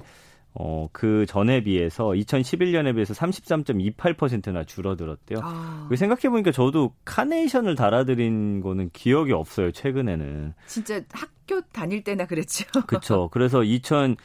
어, 0.54 0.90
그 0.92 1.26
전에 1.28 1.64
비해서 1.64 2.08
2011년에 2.10 2.94
비해서 2.94 3.14
33.28%나 3.14 4.66
줄어들었대요. 4.66 5.40
아, 5.42 5.86
그 5.90 5.96
생각해보니까 5.96 6.52
저도 6.52 6.94
카네이션을 7.06 7.76
달아드린 7.76 8.62
거는 8.62 8.90
기억이 8.92 9.32
없어요, 9.32 9.72
최근에는. 9.72 10.54
진짜 10.68 11.02
학교 11.12 11.62
다닐 11.72 12.04
때나 12.04 12.26
그랬죠. 12.26 12.66
그쵸. 12.86 13.30
그래서 13.32 13.64
2000, 13.64 14.18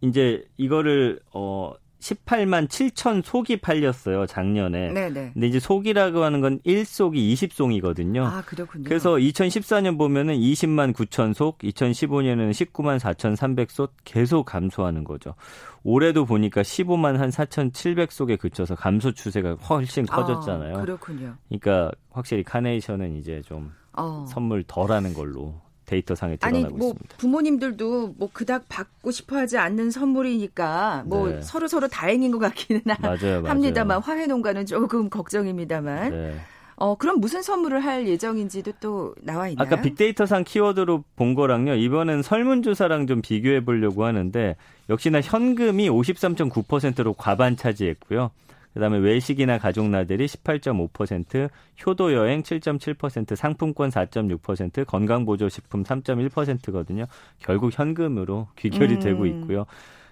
이제 0.00 0.44
이거를, 0.56 1.20
어, 1.32 1.72
18만 2.00 2.68
7천 2.68 3.24
속이 3.24 3.58
팔렸어요, 3.58 4.26
작년에. 4.26 4.92
네네. 4.92 5.30
근데 5.32 5.46
이제 5.46 5.58
속이라고 5.58 6.22
하는 6.22 6.40
건 6.40 6.60
1속이 6.60 7.32
20송이거든요. 7.32 8.24
아 8.24 8.42
그렇군요. 8.42 8.84
그래서 8.84 9.14
2014년 9.14 9.98
보면은 9.98 10.34
20만 10.36 10.94
9천 10.94 11.34
속, 11.34 11.58
2015년에는 11.58 12.50
19만 12.50 12.98
4천 12.98 13.36
300속 13.36 13.90
계속 14.04 14.44
감소하는 14.46 15.04
거죠. 15.04 15.34
올해도 15.82 16.24
보니까 16.24 16.62
15만 16.62 17.16
한 17.16 17.30
4천 17.30 17.72
700속에 17.72 18.38
그쳐서 18.38 18.74
감소 18.74 19.12
추세가 19.12 19.54
훨씬 19.54 20.06
커졌잖아요. 20.06 20.78
아, 20.78 20.80
그렇군요. 20.80 21.36
그러니까 21.48 21.90
확실히 22.10 22.42
카네이션은 22.44 23.16
이제 23.16 23.42
좀 23.44 23.72
어. 23.94 24.24
선물 24.28 24.62
덜 24.62 24.92
하는 24.92 25.14
걸로 25.14 25.60
데이터상에 25.88 26.36
아니 26.40 26.58
드러나고 26.60 26.76
뭐 26.76 26.88
있습니다. 26.90 27.16
부모님들도 27.16 28.14
뭐 28.18 28.28
그닥 28.32 28.64
받고 28.68 29.10
싶어하지 29.10 29.58
않는 29.58 29.90
선물이니까 29.90 31.04
뭐 31.06 31.28
네. 31.30 31.40
서로 31.42 31.66
서로 31.66 31.88
다행인 31.88 32.30
것 32.30 32.38
같기는 32.38 32.82
하- 32.88 32.96
맞아요, 33.00 33.40
맞아요. 33.42 33.48
합니다만 33.48 34.00
화해 34.02 34.26
농가는 34.26 34.66
조금 34.66 35.08
걱정입니다만. 35.10 36.10
네. 36.10 36.36
어 36.80 36.94
그럼 36.94 37.18
무슨 37.18 37.42
선물을 37.42 37.80
할 37.84 38.06
예정인지도 38.06 38.72
또 38.80 39.12
나와 39.22 39.48
있나요? 39.48 39.66
아까 39.66 39.80
빅데이터상 39.82 40.44
키워드로 40.44 41.02
본 41.16 41.34
거랑요. 41.34 41.74
이번엔 41.74 42.22
설문조사랑 42.22 43.08
좀 43.08 43.20
비교해 43.20 43.64
보려고 43.64 44.04
하는데 44.04 44.54
역시나 44.88 45.20
현금이 45.20 45.88
53.9%로 45.90 47.14
과반 47.14 47.56
차지했고요. 47.56 48.30
그다음에 48.78 48.98
외식이나 48.98 49.58
가족 49.58 49.88
나들이 49.88 50.26
18.5%, 50.26 51.50
효도 51.84 52.12
여행 52.14 52.44
7.7%, 52.44 53.34
상품권 53.34 53.90
4.6%, 53.90 54.86
건강 54.86 55.24
보조 55.24 55.48
식품 55.48 55.82
3.1%거든요. 55.82 57.06
결국 57.40 57.76
현금으로 57.76 58.46
귀결이 58.54 58.94
음. 58.94 58.98
되고 59.00 59.26
있고요. 59.26 59.66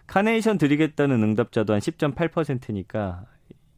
카네이션 0.08 0.58
드리겠다는 0.58 1.23
응답자도 1.23 1.75
한 1.75 1.80
10.8%니까 1.80 3.25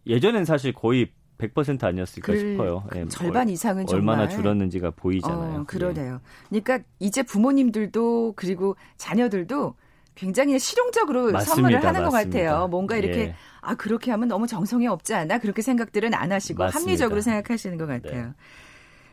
예전엔 0.07 0.47
사실 0.47 0.73
거의 0.73 1.11
100% 1.37 1.85
아니었을까 1.85 2.33
그 2.33 2.39
싶어요. 2.39 2.85
예, 2.97 3.05
절반 3.09 3.51
이상은 3.51 3.87
정말 3.87 4.15
얼마나 4.15 4.29
줄었는지가 4.29 4.93
보이잖아요. 4.93 5.61
어, 5.61 5.65
그러네요. 5.67 6.21
그러니까 6.49 6.81
이제 6.99 7.23
부모님들도 7.23 8.33
그리고 8.37 8.75
자녀들도 8.97 9.75
굉장히 10.15 10.59
실용적으로 10.59 11.31
맞습니다, 11.31 11.55
선물을 11.55 11.85
하는 11.85 12.05
것 12.05 12.11
맞습니다. 12.11 12.41
같아요. 12.41 12.69
뭔가 12.69 12.97
이렇게 12.97 13.21
예. 13.21 13.35
아 13.61 13.75
그렇게 13.75 14.11
하면 14.11 14.29
너무 14.29 14.47
정성이 14.47 14.87
없지 14.87 15.15
않아? 15.15 15.39
그렇게 15.39 15.63
생각들은 15.63 16.15
안 16.15 16.33
하시고 16.33 16.63
맞습니다. 16.65 16.81
합리적으로 16.81 17.21
생각하시는 17.21 17.77
것 17.79 17.87
같아요. 17.87 18.35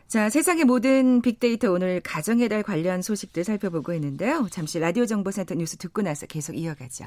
자, 0.08 0.30
세상의 0.30 0.64
모든 0.64 1.20
빅데이터 1.20 1.72
오늘 1.72 2.00
가정의 2.00 2.48
달 2.48 2.62
관련 2.62 3.02
소식들 3.02 3.42
살펴보고 3.42 3.92
있는데요. 3.94 4.46
잠시 4.50 4.78
라디오 4.78 5.04
정보센터 5.04 5.56
뉴스 5.56 5.76
듣고 5.76 6.02
나서 6.02 6.26
계속 6.26 6.56
이어가죠. 6.56 7.06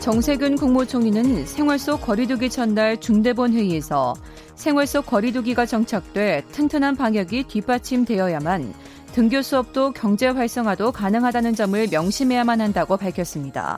정세균 0.00 0.54
국무총리는 0.54 1.44
생활 1.46 1.80
속 1.80 2.00
거리두기 2.00 2.48
전날 2.48 3.00
중대본 3.00 3.52
회의에서 3.52 4.14
생활 4.54 4.86
속 4.86 5.04
거리두기가 5.04 5.66
정착돼 5.66 6.44
튼튼한 6.52 6.94
방역이 6.94 7.44
뒷받침되어야만 7.48 8.72
등교 9.12 9.42
수업도 9.42 9.90
경제 9.92 10.28
활성화도 10.28 10.92
가능하다는 10.92 11.54
점을 11.54 11.88
명심해야만 11.90 12.60
한다고 12.60 12.96
밝혔습니다. 12.96 13.76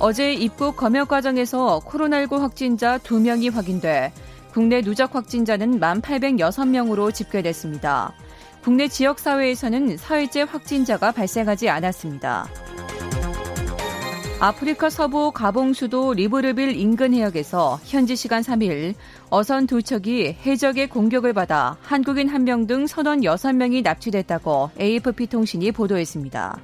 어제 0.00 0.32
입국 0.32 0.76
검역 0.76 1.08
과정에서 1.08 1.78
코로나19 1.84 2.38
확진자 2.38 2.96
2명이 2.96 3.52
확인돼 3.52 4.12
국내 4.50 4.80
누적 4.80 5.14
확진자는 5.14 5.78
1,806명으로 5.78 7.12
집계됐습니다. 7.12 8.14
국내 8.62 8.88
지역사회에서는 8.88 9.98
사회제 9.98 10.42
확진자가 10.42 11.12
발생하지 11.12 11.68
않았습니다. 11.68 12.48
아프리카 14.40 14.88
서부 14.88 15.32
가봉 15.32 15.74
수도 15.74 16.14
리브르빌 16.14 16.74
인근 16.76 17.12
해역에서 17.12 17.78
현지 17.84 18.16
시간 18.16 18.40
3일 18.40 18.94
어선 19.28 19.66
두 19.66 19.82
척이 19.82 20.34
해적의 20.46 20.88
공격을 20.88 21.34
받아 21.34 21.76
한국인 21.82 22.26
한명등 22.26 22.86
선원 22.86 23.20
6명이 23.20 23.82
납치됐다고 23.82 24.70
AFP 24.80 25.26
통신이 25.26 25.72
보도했습니다. 25.72 26.58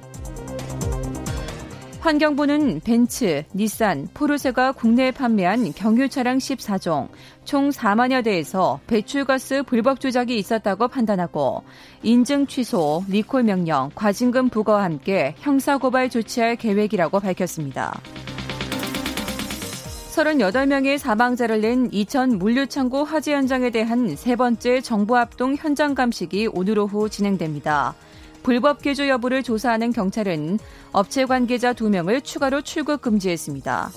환경부는 1.99 2.81
벤츠, 2.83 3.43
닛산, 3.53 4.07
포르쉐가 4.13 4.71
국내에 4.71 5.11
판매한 5.11 5.73
경유 5.73 6.07
차량 6.07 6.37
14종, 6.37 7.09
총 7.43 7.69
4만여 7.69 8.23
대에서 8.23 8.79
배출가스 8.87 9.63
불법 9.63 9.99
조작이 9.99 10.37
있었다고 10.37 10.87
판단하고 10.87 11.63
인증 12.03 12.47
취소, 12.47 13.03
리콜 13.09 13.43
명령, 13.43 13.91
과징금 13.95 14.49
부과와 14.49 14.83
함께 14.83 15.35
형사고발 15.39 16.09
조치할 16.09 16.55
계획이라고 16.55 17.19
밝혔습니다. 17.19 17.99
38명의 20.17 20.97
사망자를 20.97 21.61
낸 21.61 21.89
이천 21.91 22.39
물류창고 22.39 23.03
화재 23.03 23.33
현장에 23.33 23.69
대한 23.69 24.15
세 24.15 24.35
번째 24.35 24.81
정부 24.81 25.15
합동 25.15 25.55
현장 25.55 25.93
감식이 25.93 26.49
오늘 26.53 26.79
오후 26.79 27.07
진행됩니다. 27.07 27.93
불법 28.43 28.81
개조 28.81 29.07
여부를 29.07 29.43
조사하는 29.43 29.91
경찰은 29.91 30.59
업체 30.91 31.25
관계자 31.25 31.73
2명을 31.73 32.23
추가로 32.23 32.61
출국 32.61 33.01
금지했습니다. 33.01 33.89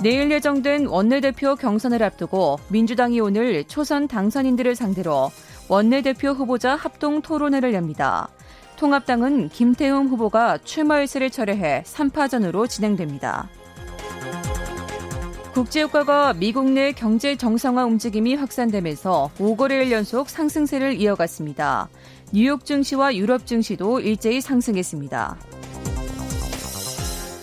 내일 0.00 0.30
예정된 0.30 0.86
원내대표 0.86 1.54
경선을 1.54 2.02
앞두고 2.02 2.58
민주당이 2.68 3.20
오늘 3.20 3.62
초선 3.64 4.08
당선인들을 4.08 4.74
상대로 4.74 5.30
원내대표 5.68 6.30
후보자 6.30 6.74
합동 6.74 7.22
토론회를 7.22 7.72
엽니다. 7.72 8.28
통합당은 8.76 9.48
김태웅 9.50 10.08
후보가 10.08 10.58
출마 10.64 10.98
의사를 10.98 11.30
철회해 11.30 11.84
3파전으로 11.86 12.68
진행됩니다. 12.68 13.48
국제유가가 15.54 16.32
미국 16.32 16.70
내 16.70 16.92
경제 16.92 17.36
정상화 17.36 17.84
움직임이 17.84 18.34
확산되면서 18.34 19.30
5거래일 19.38 19.90
연속 19.92 20.30
상승세를 20.30 21.00
이어갔습니다. 21.00 21.88
뉴욕 22.34 22.64
증시와 22.64 23.14
유럽 23.14 23.46
증시도 23.46 24.00
일제히 24.00 24.40
상승했습니다. 24.40 25.36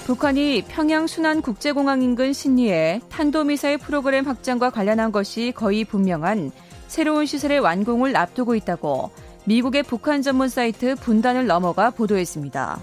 북한이 0.07 0.63
평양 0.67 1.05
순안 1.05 1.43
국제공항 1.43 2.01
인근 2.01 2.33
신리에 2.33 2.99
탄도미사일 3.09 3.77
프로그램 3.77 4.25
확장과 4.25 4.71
관련한 4.71 5.11
것이 5.11 5.53
거의 5.55 5.85
분명한 5.85 6.51
새로운 6.87 7.27
시설의 7.27 7.59
완공을 7.59 8.17
앞두고 8.17 8.55
있다고 8.55 9.11
미국의 9.45 9.83
북한 9.83 10.23
전문 10.23 10.49
사이트 10.49 10.95
분단을 10.95 11.45
넘어가 11.45 11.91
보도했습니다. 11.91 12.79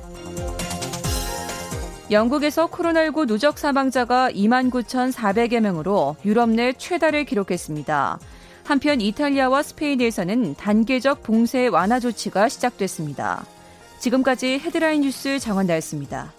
영국에서 2.12 2.68
코로나19 2.68 3.26
누적 3.26 3.58
사망자가 3.58 4.30
2만 4.30 4.70
9,400여 4.70 5.58
명으로 5.58 6.14
유럽 6.24 6.50
내 6.50 6.72
최다를 6.72 7.24
기록했습니다. 7.24 8.20
한편 8.66 9.00
이탈리아와 9.00 9.62
스페인에서는 9.62 10.56
단계적 10.56 11.22
봉쇄 11.22 11.68
완화 11.68 12.00
조치가 12.00 12.48
시작됐습니다. 12.48 13.46
지금까지 14.00 14.58
헤드라인 14.58 15.02
뉴스 15.02 15.38
정원다였습니다. 15.38 16.32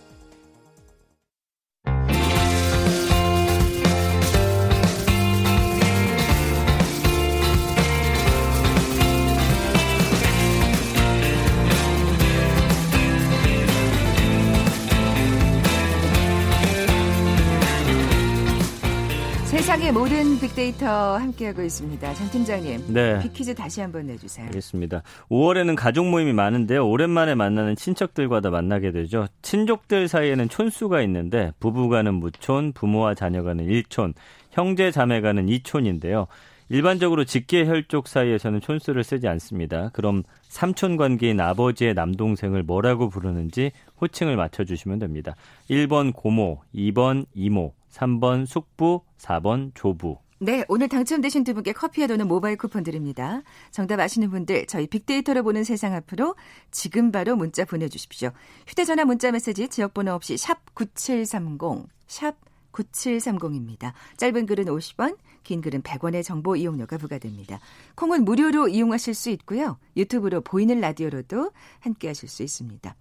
세상의 19.78 19.92
모든 19.92 20.40
빅데이터 20.40 21.18
함께하고 21.18 21.62
있습니다. 21.62 22.14
전 22.16 22.30
팀장님, 22.32 22.94
네. 22.94 23.20
빅퀴즈 23.22 23.54
다시 23.54 23.80
한번 23.80 24.08
내주세요. 24.08 24.48
알겠습니다. 24.48 25.04
5월에는 25.30 25.76
가족 25.76 26.08
모임이 26.08 26.34
많은데요. 26.34 26.88
오랜만에 26.88 27.36
만나는 27.36 27.76
친척들과도 27.76 28.50
만나게 28.50 28.92
되죠. 28.92 29.28
친족들 29.44 30.08
사이에는 30.08 30.50
촌수가 30.50 31.02
있는데 31.04 31.52
부부가는 31.60 32.12
무촌, 32.12 32.74
부모와 32.74 33.14
자녀가는 33.14 33.66
일촌, 33.66 34.16
형제 34.50 34.90
자매가는 34.90 35.48
이촌인데요. 35.48 36.26
일반적으로 36.70 37.24
직계 37.24 37.66
혈족 37.66 38.08
사이에서는 38.08 38.60
촌수를 38.62 39.04
쓰지 39.04 39.28
않습니다. 39.28 39.90
그럼 39.94 40.24
삼촌 40.50 40.98
관계인 40.98 41.40
아버지의 41.40 41.94
남동생을 41.94 42.64
뭐라고 42.64 43.10
부르는지 43.10 43.72
호칭을 44.02 44.38
맞춰주시면 44.38 44.98
됩니다. 45.00 45.36
1번 45.70 46.14
고모, 46.14 46.62
2번 46.74 47.26
이모, 47.36 47.74
3번 47.92 48.46
숙부, 48.46 49.02
4번 49.18 49.72
조부. 49.74 50.18
네, 50.40 50.64
오늘 50.68 50.88
당첨되신 50.88 51.44
두 51.44 51.56
분께 51.56 51.74
커피와 51.74 52.06
도는 52.06 52.28
모바일 52.28 52.58
쿠폰 52.58 52.84
드립니다. 52.84 53.42
정답 53.72 54.00
아시는 54.00 54.30
분들 54.30 54.68
저희 54.68 54.86
빅데이터로 54.86 55.42
보는 55.42 55.64
세상 55.64 55.96
앞으로 55.96 56.36
지금 56.70 57.12
바로 57.12 57.36
문자 57.36 57.66
보내주십시오. 57.66 58.30
휴대전화 58.68 59.06
문자 59.06 59.32
메시지 59.32 59.68
지역번호 59.68 60.14
없이 60.14 60.38
샵 60.38 60.76
9730, 60.76 61.88
샵 62.06 62.36
9730입니다. 62.72 63.94
짧은 64.18 64.46
글은 64.46 64.66
50원, 64.66 65.18
긴 65.42 65.62
글은 65.62 65.82
100원의 65.82 66.24
정보 66.24 66.56
이용료가 66.56 66.98
부과됩니다. 66.98 67.60
콩은 67.96 68.24
무료로 68.24 68.68
이용하실 68.68 69.16
수 69.16 69.32
있고요. 69.32 69.80
유튜브로 69.96 70.42
보이는 70.42 70.80
라디오로도 70.80 71.52
함께 71.80 72.10
하실 72.10 72.30
수 72.30 72.44
있습니다. 72.44 72.96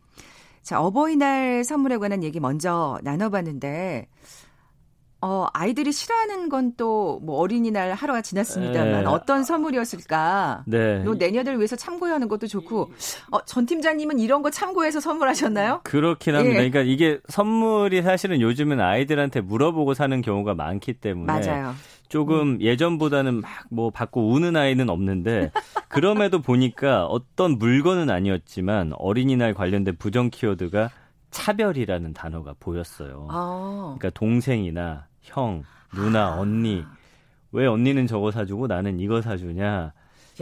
자, 0.62 0.80
어버이날 0.80 1.64
선물에 1.64 1.98
관한 1.98 2.24
얘기 2.24 2.40
먼저 2.40 2.98
나눠봤는데, 3.02 4.08
어, 5.26 5.46
아이들이 5.52 5.92
싫어하는 5.92 6.48
건 6.48 6.72
또 6.76 7.18
뭐 7.22 7.38
어린이날 7.38 7.92
하루가 7.94 8.20
지났습니다만 8.22 9.04
네. 9.04 9.04
어떤 9.06 9.44
선물이었을까? 9.44 10.64
네. 10.66 11.02
또 11.04 11.14
내년을 11.14 11.56
위해서 11.56 11.74
참고하는 11.76 12.28
것도 12.28 12.46
좋고 12.46 12.90
어, 13.30 13.44
전 13.44 13.66
팀장님은 13.66 14.18
이런 14.18 14.42
거 14.42 14.50
참고해서 14.50 15.00
선물하셨나요? 15.00 15.80
그렇긴 15.84 16.34
합니다. 16.34 16.50
예. 16.62 16.68
그러니까 16.70 16.80
이게 16.82 17.20
선물이 17.28 18.02
사실은 18.02 18.40
요즘은 18.40 18.80
아이들한테 18.80 19.40
물어보고 19.40 19.94
사는 19.94 20.20
경우가 20.22 20.54
많기 20.54 20.92
때문에 20.94 21.26
맞아요. 21.32 21.74
조금 22.08 22.40
음. 22.56 22.60
예전보다는 22.60 23.40
막 23.40 23.66
뭐 23.70 23.90
받고 23.90 24.28
우는 24.30 24.56
아이는 24.56 24.88
없는데 24.90 25.50
그럼에도 25.88 26.40
보니까 26.40 27.06
어떤 27.06 27.58
물건은 27.58 28.10
아니었지만 28.10 28.92
어린이날 28.96 29.54
관련된 29.54 29.96
부정 29.98 30.30
키워드가 30.30 30.90
차별이라는 31.30 32.12
단어가 32.12 32.54
보였어요. 32.60 33.26
아. 33.30 33.96
그러니까 33.98 34.10
동생이나 34.18 35.06
형, 35.26 35.64
누나, 35.94 36.28
아. 36.28 36.38
언니 36.38 36.84
왜 37.52 37.66
언니는 37.66 38.06
저거 38.06 38.30
사주고 38.30 38.66
나는 38.66 39.00
이거 39.00 39.20
사주냐? 39.20 39.92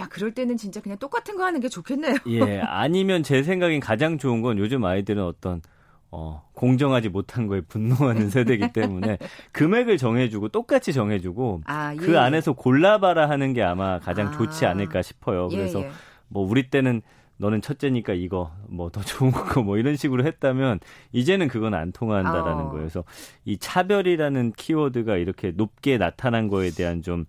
야, 0.00 0.08
그럴 0.08 0.32
때는 0.32 0.56
진짜 0.56 0.80
그냥 0.80 0.98
똑같은 0.98 1.36
거 1.36 1.44
하는 1.44 1.60
게 1.60 1.68
좋겠네요. 1.68 2.16
예, 2.26 2.60
아니면 2.66 3.22
제 3.22 3.42
생각엔 3.42 3.80
가장 3.80 4.18
좋은 4.18 4.42
건 4.42 4.58
요즘 4.58 4.84
아이들은 4.84 5.22
어떤 5.22 5.62
어, 6.10 6.48
공정하지 6.52 7.08
못한 7.08 7.46
거에 7.46 7.60
분노하는 7.60 8.30
세대이기 8.30 8.72
때문에 8.72 9.18
금액을 9.52 9.98
정해주고 9.98 10.48
똑같이 10.48 10.92
정해주고 10.92 11.62
아, 11.64 11.92
예. 11.92 11.96
그 11.96 12.18
안에서 12.20 12.52
골라봐라 12.52 13.28
하는 13.28 13.52
게 13.52 13.62
아마 13.62 13.98
가장 13.98 14.28
아. 14.28 14.30
좋지 14.30 14.66
않을까 14.66 15.02
싶어요. 15.02 15.48
예, 15.52 15.56
그래서 15.56 15.80
예, 15.80 15.84
예. 15.86 15.90
뭐 16.28 16.48
우리 16.48 16.70
때는 16.70 17.02
너는 17.36 17.60
첫째니까 17.62 18.12
이거 18.14 18.52
뭐 18.68 18.90
더 18.90 19.00
좋은 19.02 19.30
거 19.32 19.60
뭐 19.62 19.76
이런 19.78 19.96
식으로 19.96 20.24
했다면 20.24 20.80
이제는 21.12 21.48
그건 21.48 21.74
안 21.74 21.90
통한다라는 21.92 22.52
어. 22.52 22.68
거예요. 22.68 22.72
그래서 22.78 23.04
이 23.44 23.58
차별이라는 23.58 24.52
키워드가 24.56 25.16
이렇게 25.16 25.50
높게 25.52 25.98
나타난 25.98 26.48
거에 26.48 26.70
대한 26.70 27.02
좀 27.02 27.24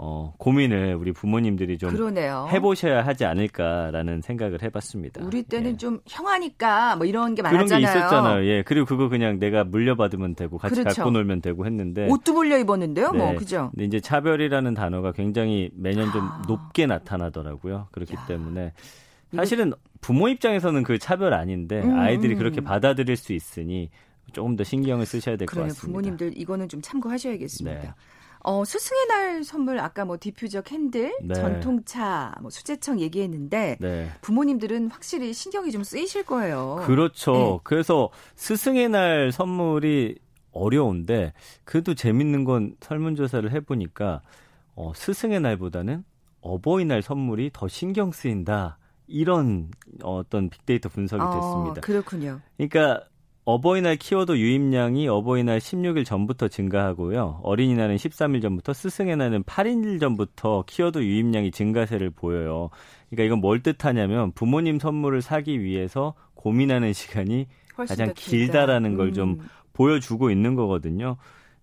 어, 0.00 0.32
고민을 0.38 0.94
우리 0.94 1.10
부모님들이 1.10 1.76
좀 1.76 1.90
그러네요. 1.90 2.46
해보셔야 2.52 3.04
하지 3.04 3.24
않을까라는 3.24 4.20
생각을 4.20 4.62
해봤습니다. 4.62 5.24
우리 5.24 5.42
때는 5.42 5.72
예. 5.72 5.76
좀 5.76 5.98
형하니까 6.06 6.94
뭐 6.94 7.04
이런 7.04 7.34
게 7.34 7.42
그런 7.42 7.54
많았잖아요. 7.54 7.84
게 7.84 7.98
있었잖아요. 7.98 8.44
예. 8.44 8.62
그리고 8.62 8.86
그거 8.86 9.08
그냥 9.08 9.40
내가 9.40 9.64
물려받으면 9.64 10.36
되고 10.36 10.56
같이 10.56 10.76
그렇죠. 10.76 10.94
갖고 11.02 11.10
놀면 11.10 11.40
되고 11.40 11.66
했는데. 11.66 12.06
옷도 12.08 12.32
몰려 12.32 12.58
입었는데요, 12.58 13.10
뭐 13.10 13.30
네. 13.30 13.34
그죠? 13.34 13.70
근데 13.74 13.86
이제 13.86 13.98
차별이라는 13.98 14.72
단어가 14.74 15.10
굉장히 15.10 15.68
매년 15.74 16.12
좀 16.12 16.22
아. 16.22 16.42
높게 16.46 16.86
나타나더라고요. 16.86 17.88
그렇기 17.90 18.14
야. 18.14 18.24
때문에 18.26 18.74
사실은 19.34 19.72
부모 20.00 20.28
입장에서는 20.28 20.82
그 20.82 20.98
차별 20.98 21.34
아닌데 21.34 21.82
음, 21.82 21.98
아이들이 21.98 22.34
음. 22.34 22.38
그렇게 22.38 22.60
받아들일 22.60 23.16
수 23.16 23.32
있으니 23.32 23.90
조금 24.32 24.56
더 24.56 24.64
신경을 24.64 25.06
쓰셔야 25.06 25.36
될 25.36 25.46
것. 25.46 25.60
같습니다. 25.60 25.80
부모님들 25.80 26.38
이거는 26.38 26.68
좀 26.68 26.80
참고하셔야겠습니다. 26.82 27.80
네. 27.80 27.92
어, 28.40 28.64
스승의 28.64 29.06
날 29.08 29.44
선물 29.44 29.78
아까 29.80 30.04
뭐 30.04 30.16
diffuser 30.18 30.62
candle, 30.62 31.12
네. 31.22 31.34
전통차, 31.34 32.34
뭐 32.40 32.50
수제청 32.50 33.00
얘기했는데 33.00 33.76
네. 33.80 34.10
부모님들은 34.20 34.90
확실히 34.90 35.32
신경이 35.32 35.72
좀 35.72 35.82
쓰이실 35.82 36.24
거예요. 36.24 36.82
그렇죠. 36.86 37.32
네. 37.32 37.58
그래서 37.64 38.10
스승의 38.36 38.90
날 38.90 39.32
선물이 39.32 40.18
어려운데 40.52 41.32
그래도 41.64 41.94
재밌는 41.94 42.44
건 42.44 42.76
설문조사를 42.80 43.50
해보니까 43.52 44.22
어, 44.74 44.92
스승의 44.94 45.40
날보다는 45.40 46.04
어버이날 46.40 47.02
선물이 47.02 47.50
더 47.52 47.66
신경 47.66 48.12
쓰인다. 48.12 48.78
이런 49.08 49.70
어떤 50.02 50.48
빅데이터 50.50 50.88
분석이 50.88 51.22
어, 51.22 51.34
됐습니다. 51.34 51.80
그렇군요. 51.80 52.40
그러니까 52.56 53.04
어버이날 53.44 53.96
키워드 53.96 54.32
유입량이 54.36 55.08
어버이날 55.08 55.58
16일 55.58 56.04
전부터 56.04 56.48
증가하고요. 56.48 57.40
어린이날은 57.42 57.96
13일 57.96 58.42
전부터, 58.42 58.74
스승의 58.74 59.16
날은 59.16 59.44
8일 59.44 59.98
전부터 60.00 60.64
키워드 60.66 60.98
유입량이 60.98 61.50
증가세를 61.50 62.10
보여요. 62.10 62.68
그러니까 63.08 63.24
이건 63.24 63.40
뭘 63.40 63.62
뜻하냐면 63.62 64.32
부모님 64.32 64.78
선물을 64.78 65.22
사기 65.22 65.62
위해서 65.62 66.12
고민하는 66.34 66.92
시간이 66.92 67.46
가장 67.74 68.12
길다. 68.14 68.20
길다라는 68.20 68.96
걸좀 68.98 69.30
음. 69.30 69.48
보여주고 69.72 70.30
있는 70.30 70.54
거거든요. 70.54 71.16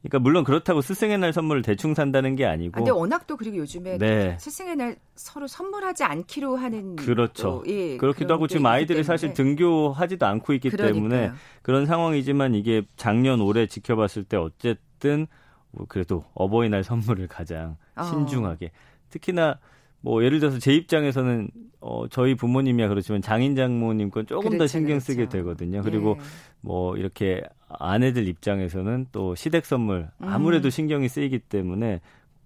그러니까 0.05 0.19
물론 0.19 0.43
그렇다고 0.43 0.81
스승의 0.81 1.17
날 1.17 1.33
선물을 1.33 1.63
대충 1.63 1.95
산다는 1.95 2.35
게 2.35 2.45
아, 2.45 2.51
아니고 2.51 2.73
근데 2.73 2.91
워낙 2.91 3.25
또 3.25 3.35
그리고 3.35 3.57
요즘에 3.57 3.97
네. 3.97 4.37
스승의 4.39 4.75
날 4.75 4.97
서로 5.15 5.47
선물하지 5.47 6.03
않기로 6.03 6.55
하는 6.55 6.95
그렇죠. 6.95 7.63
또, 7.63 7.63
예, 7.67 7.97
그렇기도 7.97 8.33
하고 8.33 8.45
게 8.45 8.53
지금 8.53 8.67
아이들이 8.67 9.03
사실 9.03 9.33
때문에. 9.33 9.55
등교하지도 9.55 10.25
않고 10.27 10.53
있기 10.53 10.69
때문에 10.69 11.07
그러니까요. 11.07 11.33
그런 11.63 11.85
상황이지만 11.87 12.53
이게 12.53 12.83
작년 12.97 13.41
올해 13.41 13.65
지켜봤을 13.65 14.25
때 14.25 14.37
어쨌든 14.37 15.25
뭐 15.71 15.87
그래도 15.89 16.23
어버이날 16.35 16.83
선물을 16.83 17.27
가장 17.27 17.77
어. 17.95 18.03
신중하게 18.03 18.71
특히나 19.09 19.57
뭐 20.05 20.23
예를 20.23 20.39
들어서 20.39 20.59
제 20.59 20.71
입장에서는 20.75 21.49
어 21.81 22.07
저희 22.09 22.35
부모님이야 22.35 22.87
그렇지만 22.89 23.23
장인 23.23 23.55
장모님 23.55 24.11
건 24.11 24.27
조금 24.27 24.43
더 24.51 24.57
그렇죠, 24.57 24.67
신경 24.67 24.99
쓰게 24.99 25.25
그렇죠. 25.25 25.37
되거든요. 25.39 25.81
그리고 25.81 26.17
예. 26.19 26.23
뭐 26.61 26.95
이렇게 26.95 27.41
아내들 27.69 28.27
입장에서는 28.27 29.07
또 29.11 29.33
시댁 29.33 29.65
선물 29.65 30.09
아무래도 30.19 30.67
음. 30.67 30.69
신경이 30.69 31.09
쓰이기 31.09 31.39
때문에 31.39 32.01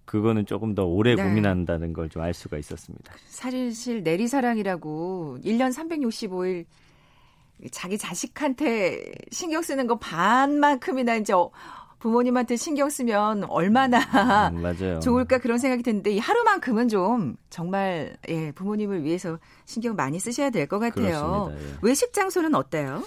그거는 0.06 0.46
조금 0.46 0.74
더 0.74 0.86
오래 0.86 1.14
네. 1.14 1.22
고민한다는 1.22 1.92
걸 1.92 2.08
좀 2.08 2.22
알 2.22 2.32
수가 2.32 2.56
있었습니다. 2.56 3.12
사실 3.28 4.02
내리사랑이라고 4.02 5.38
1년 5.44 5.70
365일 5.72 6.64
자기 7.72 7.98
자식한테 7.98 9.12
신경 9.30 9.60
쓰는 9.60 9.86
거 9.86 9.98
반만큼이나 9.98 11.16
이제 11.16 11.34
어, 11.34 11.50
부모님한테 12.00 12.56
신경 12.56 12.88
쓰면 12.90 13.44
얼마나 13.44 14.48
음. 14.48 15.00
좋을까 15.00 15.38
그런 15.38 15.58
생각이 15.58 15.82
드는데 15.82 16.10
이 16.12 16.18
하루만큼은 16.18 16.88
좀 16.88 17.36
정말 17.50 18.16
예, 18.28 18.50
부모님을 18.52 19.04
위해서 19.04 19.38
신경 19.66 19.94
많이 19.94 20.18
쓰셔야 20.18 20.50
될 20.50 20.66
것 20.66 20.78
같아요. 20.78 21.52
예. 21.52 21.58
외식 21.82 22.12
장소는 22.12 22.54
어때요? 22.54 23.02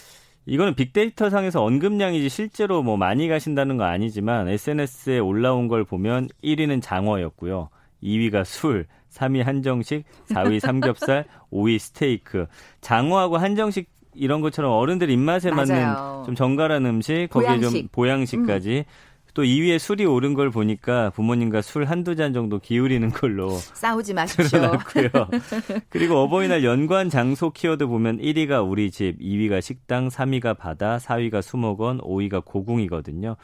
이거는 0.45 0.75
빅데이터 0.75 1.29
상에서 1.29 1.63
언급량이지 1.63 2.27
실제로 2.29 2.83
뭐 2.83 2.97
많이 2.97 3.27
가신다는 3.27 3.77
건 3.77 3.87
아니지만 3.87 4.47
SNS에 4.49 5.19
올라온 5.19 5.67
걸 5.67 5.83
보면 5.85 6.27
1위는 6.43 6.81
장어였고요. 6.81 7.69
2위가 8.03 8.43
술, 8.43 8.85
3위 9.13 9.41
한정식, 9.43 10.03
4위 10.29 10.59
삼겹살, 10.59 11.25
5위 11.53 11.79
스테이크. 11.79 12.47
장어하고 12.81 13.37
한정식 13.37 13.89
이런 14.15 14.41
것처럼 14.41 14.71
어른들 14.71 15.09
입맛에 15.09 15.51
맞아요. 15.51 15.65
맞는 15.67 16.23
좀 16.25 16.35
정갈한 16.35 16.85
음식, 16.85 17.27
거기에 17.29 17.59
좀 17.59 17.61
보양식. 17.61 17.83
음. 17.83 17.87
보양식까지 17.91 18.85
또 19.33 19.41
2위에 19.41 19.79
술이 19.79 20.05
오른 20.05 20.35
걸 20.35 20.51
보니까 20.51 21.09
부모님과 21.09 21.63
술 21.63 21.85
한두 21.85 22.15
잔 22.15 22.33
정도 22.33 22.59
기울이는 22.59 23.09
걸로 23.09 23.49
싸우지 23.73 24.13
마십시오. 24.13 24.59
드러났고요. 24.59 25.09
그리고 25.89 26.17
어버이날 26.17 26.63
연관 26.63 27.09
장소 27.09 27.49
키워드 27.49 27.87
보면 27.87 28.19
1위가 28.19 28.67
우리 28.69 28.91
집, 28.91 29.19
2위가 29.19 29.61
식당, 29.61 30.07
3위가 30.09 30.55
바다, 30.57 30.97
4위가 30.97 31.41
수목원, 31.41 31.99
5위가 32.01 32.45
고궁이거든요. 32.45 33.35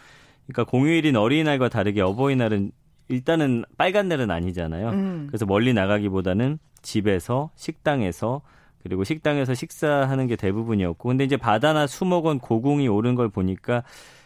그러니까 0.45 0.63
공휴일인 0.69 1.15
어린이날과 1.15 1.69
다르게 1.69 2.01
어버이날은 2.01 2.71
일단은 3.07 3.63
빨간 3.77 4.07
날은 4.07 4.29
아니잖아요. 4.29 4.89
음. 4.89 5.27
그래서 5.27 5.47
멀리 5.47 5.73
나가기보다는 5.73 6.59
집에서 6.83 7.49
식당에서 7.55 8.41
그리고 8.83 9.03
식당에서 9.03 9.53
식사하는 9.53 10.27
게 10.27 10.35
대부분이었고 10.35 11.09
근데 11.09 11.23
이제 11.23 11.37
바다나 11.37 11.87
수목원 11.87 12.39
고궁이 12.39 12.87
오른 12.87 13.15
걸 13.15 13.29
보니까 13.29 13.83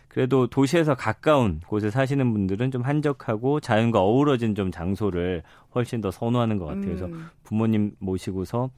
그래도 0.08 0.46
도시에서 0.46 0.94
가까운 0.94 1.60
곳에 1.66 1.90
사시는 1.90 2.32
분들은 2.34 2.70
좀 2.70 2.84
한적하고 2.84 3.60
자연과 3.60 4.00
어우러진 4.00 4.54
좀 4.54 4.70
장소를 4.72 5.42
훨씬 5.74 6.02
더 6.02 6.12
선호하는 6.12 6.60
것 6.60 6.66
같아요. 6.66 6.86
그래서 6.86 7.06
음. 7.08 7.30
부모님 7.44 7.96
모시고서 7.98 8.70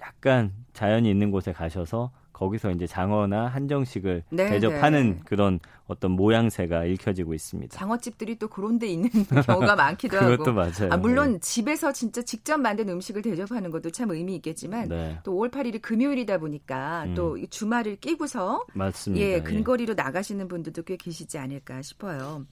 약간 0.00 0.52
자연이 0.74 1.10
있는 1.10 1.32
곳에 1.32 1.52
가셔서 1.52 2.12
거기서 2.36 2.70
이제 2.72 2.86
장어나 2.86 3.46
한정식을 3.46 4.24
네, 4.28 4.50
대접하는 4.50 5.14
네. 5.14 5.20
그런 5.24 5.58
어떤 5.86 6.10
모양새가 6.10 6.84
읽혀지고 6.84 7.32
있습니다. 7.32 7.74
장어집들이 7.74 8.38
또 8.38 8.48
그런 8.48 8.78
데 8.78 8.86
있는 8.86 9.08
경우가 9.46 9.74
많기도 9.74 10.18
하고. 10.18 10.36
그것도 10.36 10.52
맞아요. 10.52 10.90
아, 10.90 10.98
물론 10.98 11.40
집에서 11.40 11.92
진짜 11.92 12.20
직접 12.20 12.58
만든 12.58 12.90
음식을 12.90 13.22
대접하는 13.22 13.70
것도 13.70 13.90
참 13.90 14.10
의미 14.10 14.34
있겠지만 14.36 14.88
네, 14.88 15.18
또 15.22 15.32
5월 15.32 15.50
8일이 15.50 15.80
금요일이다 15.80 16.36
보니까 16.36 17.04
음. 17.04 17.14
또이 17.14 17.48
주말을 17.48 17.96
끼고서 17.96 18.66
맞습니다. 18.74 19.24
예, 19.24 19.40
근거리로 19.40 19.94
나가시는 19.94 20.46
분들도 20.48 20.82
꽤 20.82 20.96
계시지 20.96 21.38
않을까 21.38 21.80
싶어요. 21.80 22.44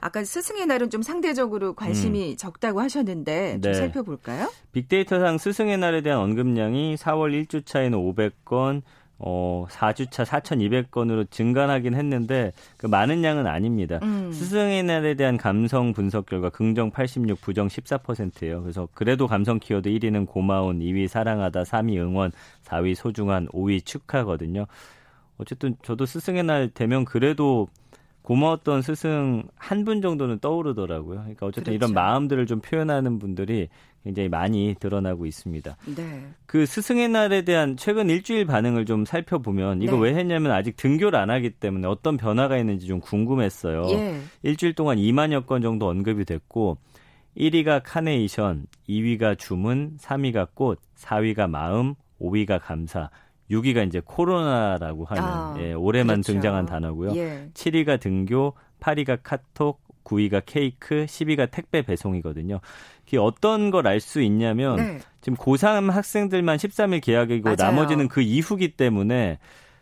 아까 0.00 0.24
스승의 0.24 0.66
날은 0.66 0.90
좀 0.90 1.02
상대적으로 1.02 1.74
관심이 1.74 2.36
적다고 2.36 2.80
하셨는데 2.80 3.52
좀 3.52 3.70
음. 3.70 3.72
네. 3.72 3.74
살펴볼까요? 3.74 4.50
빅데이터상 4.72 5.38
스승의 5.38 5.78
날에 5.78 6.00
대한 6.02 6.20
언급량이 6.20 6.96
4월 6.96 7.46
1주차에는 7.46 7.94
500건, 8.44 8.82
어, 9.22 9.66
4주차 9.68 10.24
4,200건으로 10.24 11.30
증가하긴 11.30 11.94
했는데 11.94 12.52
그 12.78 12.86
많은 12.86 13.22
양은 13.22 13.46
아닙니다. 13.46 14.00
음. 14.02 14.32
스승의 14.32 14.82
날에 14.82 15.14
대한 15.14 15.36
감성 15.36 15.92
분석 15.92 16.26
결과 16.26 16.48
긍정 16.48 16.90
86, 16.90 17.40
부정 17.40 17.68
14%예요. 17.68 18.62
그래서 18.62 18.88
그래도 18.94 19.26
감성 19.26 19.58
키워드 19.58 19.90
1위는 19.90 20.26
고마운, 20.26 20.78
2위 20.78 21.06
사랑하다, 21.06 21.64
3위 21.64 21.98
응원, 21.98 22.32
4위 22.64 22.94
소중한, 22.94 23.46
5위 23.48 23.84
축하거든요. 23.84 24.66
어쨌든 25.36 25.76
저도 25.82 26.06
스승의 26.06 26.44
날 26.44 26.70
되면 26.72 27.04
그래도 27.04 27.68
고마웠던 28.30 28.82
스승 28.82 29.42
한 29.56 29.80
분 29.84 30.02
정도는 30.02 30.38
떠오르더라고요. 30.38 31.18
그러니까 31.20 31.46
어쨌든 31.46 31.72
이런 31.72 31.92
그렇죠. 31.92 31.94
마음들을 31.94 32.46
좀 32.46 32.60
표현하는 32.60 33.18
분들이 33.18 33.68
굉장히 34.04 34.28
많이 34.28 34.76
드러나고 34.78 35.26
있습니다. 35.26 35.76
네. 35.96 36.28
그 36.46 36.64
스승의 36.64 37.08
날에 37.08 37.42
대한 37.42 37.76
최근 37.76 38.08
일주일 38.08 38.44
반응을 38.44 38.84
좀 38.84 39.04
살펴보면 39.04 39.82
이거 39.82 39.96
네. 39.96 40.02
왜 40.02 40.14
했냐면 40.14 40.52
아직 40.52 40.76
등교를 40.76 41.18
안 41.18 41.28
하기 41.30 41.50
때문에 41.50 41.88
어떤 41.88 42.16
변화가 42.16 42.56
있는지 42.58 42.86
좀 42.86 43.00
궁금했어요. 43.00 43.86
예. 43.90 44.20
일주일 44.42 44.74
동안 44.74 44.98
2만여 44.98 45.46
건 45.46 45.60
정도 45.60 45.88
언급이 45.88 46.24
됐고 46.24 46.76
1위가 47.36 47.80
카네이션, 47.84 48.66
2위가 48.88 49.38
주문, 49.38 49.96
3위가 49.98 50.50
꽃, 50.54 50.78
4위가 50.96 51.48
마음, 51.50 51.94
5위가 52.20 52.60
감사, 52.62 53.10
6위가 53.50 53.86
이제 53.86 54.00
코로나라고 54.04 55.04
하는 55.04 55.22
아, 55.22 55.56
예, 55.58 55.72
올해만 55.72 56.16
그렇죠. 56.22 56.32
등장한 56.32 56.66
단어고요. 56.66 57.14
예. 57.16 57.48
7위가 57.54 58.00
등교, 58.00 58.54
8위가 58.80 59.18
카톡, 59.22 59.80
9위가 60.04 60.42
케이크, 60.46 61.04
10위가 61.06 61.50
택배 61.50 61.82
배송이거든요. 61.82 62.60
이게 63.06 63.18
어떤 63.18 63.70
걸 63.70 63.86
알 63.86 64.00
수 64.00 64.22
있냐면 64.22 64.76
네. 64.76 64.98
지금 65.20 65.36
고3 65.36 65.90
학생들만 65.90 66.56
13일 66.56 67.02
계약이고 67.02 67.44
맞아요. 67.56 67.56
나머지는 67.72 68.08
그 68.08 68.20
이후기 68.20 68.76
때문에 68.76 69.38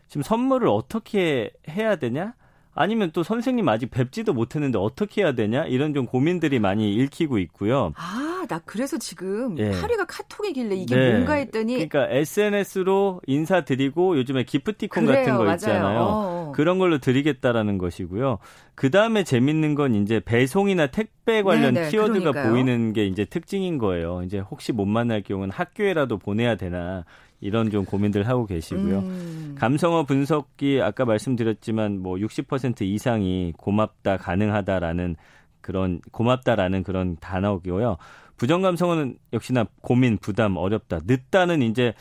지금 0.09 0.22
선물을 0.22 0.66
어떻게 0.68 1.50
해야 1.68 1.96
되냐? 1.96 2.35
아니면 2.80 3.10
또 3.12 3.24
선생님 3.24 3.68
아직 3.68 3.90
뵙지도 3.90 4.32
못했는데 4.32 4.78
어떻게 4.78 5.22
해야 5.22 5.32
되냐 5.32 5.64
이런 5.64 5.94
좀 5.94 6.06
고민들이 6.06 6.60
많이 6.60 6.94
읽히고 6.94 7.38
있고요. 7.38 7.92
아, 7.96 8.46
나 8.48 8.60
그래서 8.64 8.98
지금 8.98 9.58
예. 9.58 9.72
8위가 9.72 10.04
카톡이길래 10.06 10.76
이게 10.76 10.94
네. 10.94 11.10
뭔가 11.10 11.34
했더니 11.34 11.72
그러니까 11.74 12.06
SNS로 12.08 13.20
인사드리고 13.26 14.16
요즘에 14.18 14.44
기프티콘 14.44 15.06
그래요, 15.06 15.18
같은 15.18 15.36
거 15.36 15.42
맞아요. 15.42 15.54
있잖아요. 15.56 15.98
어. 16.00 16.52
그런 16.54 16.78
걸로 16.78 16.98
드리겠다라는 16.98 17.78
것이고요. 17.78 18.38
그 18.76 18.92
다음에 18.92 19.24
재밌는 19.24 19.74
건 19.74 19.96
이제 19.96 20.20
배송이나 20.20 20.86
택배 20.86 21.17
관련 21.42 21.74
네네, 21.74 21.90
키워드가 21.90 22.18
그러니까요. 22.18 22.50
보이는 22.50 22.92
게 22.92 23.06
이제 23.06 23.24
특징인 23.24 23.78
거예요. 23.78 24.22
이제 24.24 24.38
혹시 24.38 24.72
못 24.72 24.86
만날 24.86 25.22
경우는 25.22 25.50
학교에라도 25.50 26.18
보내야 26.18 26.56
되나 26.56 27.04
이런 27.40 27.70
좀 27.70 27.84
고민들 27.84 28.26
하고 28.26 28.46
계시고요. 28.46 28.98
음. 28.98 29.54
감성어 29.58 30.04
분석기 30.04 30.80
아까 30.82 31.04
말씀드렸지만 31.04 32.00
뭐 32.00 32.16
60% 32.16 32.82
이상이 32.82 33.52
고맙다 33.56 34.16
가능하다라는 34.16 35.16
그런 35.60 36.00
고맙다라는 36.10 36.82
그런 36.82 37.16
단어고요. 37.20 37.96
부정 38.36 38.62
감성어는 38.62 39.18
역시나 39.32 39.66
고민, 39.80 40.16
부담, 40.16 40.56
어렵다. 40.56 41.00
늦다는 41.04 41.62
이제 41.62 41.92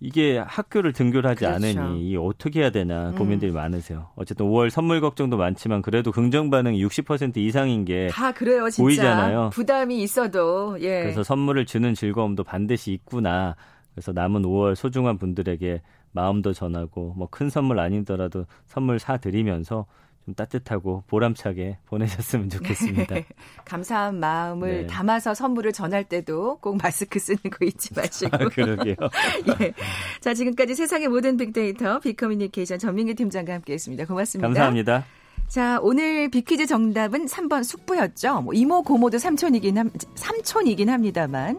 이게 0.00 0.38
학교를 0.38 0.92
등교를 0.92 1.28
하지 1.30 1.44
그렇죠. 1.44 1.80
않으니 1.80 2.16
어떻게 2.16 2.60
해야 2.60 2.70
되나 2.70 3.10
고민들이 3.12 3.50
음. 3.50 3.54
많으세요. 3.56 4.08
어쨌든 4.14 4.46
5월 4.46 4.70
선물 4.70 5.00
걱정도 5.00 5.36
많지만 5.36 5.82
그래도 5.82 6.12
긍정 6.12 6.50
반응이 6.50 6.82
60% 6.84 7.36
이상인 7.38 7.84
게 7.84 8.08
다 8.12 8.30
그래요, 8.32 8.70
진짜. 8.70 8.82
보이잖아요. 8.84 9.50
부담이 9.52 10.00
있어도 10.02 10.76
예. 10.80 11.02
그래서 11.02 11.22
선물을 11.24 11.66
주는 11.66 11.94
즐거움도 11.94 12.44
반드시 12.44 12.92
있구나. 12.92 13.56
그래서 13.92 14.12
남은 14.12 14.42
5월 14.42 14.76
소중한 14.76 15.18
분들에게 15.18 15.82
마음도 16.12 16.52
전하고 16.52 17.14
뭐 17.16 17.26
큰 17.30 17.50
선물 17.50 17.80
아니더라도 17.80 18.46
선물 18.66 18.98
사 19.00 19.16
드리면서 19.16 19.86
좀 20.07 20.07
따뜻하고 20.34 21.04
보람차게 21.06 21.78
보내셨으면 21.86 22.50
좋겠습니다. 22.50 23.14
네. 23.14 23.26
감사한 23.64 24.18
마음을 24.20 24.82
네. 24.82 24.86
담아서 24.86 25.34
선물을 25.34 25.72
전할 25.72 26.04
때도 26.04 26.58
꼭 26.60 26.78
마스크 26.82 27.18
쓰는 27.18 27.38
거 27.50 27.64
잊지 27.64 27.94
마시고. 27.94 28.30
아, 28.32 28.38
그러게요. 28.48 28.96
예. 29.60 29.72
자, 30.20 30.34
지금까지 30.34 30.74
세상의 30.74 31.08
모든 31.08 31.36
빅데이터 31.36 31.98
빅커뮤니케이션 32.00 32.78
전민기 32.78 33.14
팀장과 33.14 33.54
함께했습니다. 33.54 34.06
고맙습니다. 34.06 34.48
감사합니다. 34.48 35.04
자, 35.48 35.78
오늘 35.80 36.28
빅퀴즈 36.28 36.66
정답은 36.66 37.26
3번 37.26 37.64
숙부였죠. 37.64 38.42
뭐 38.42 38.52
이모 38.52 38.82
고모도 38.82 39.18
삼촌이긴 39.18 39.78
함, 39.78 39.90
삼촌이긴 40.14 40.90
합니다만 40.90 41.58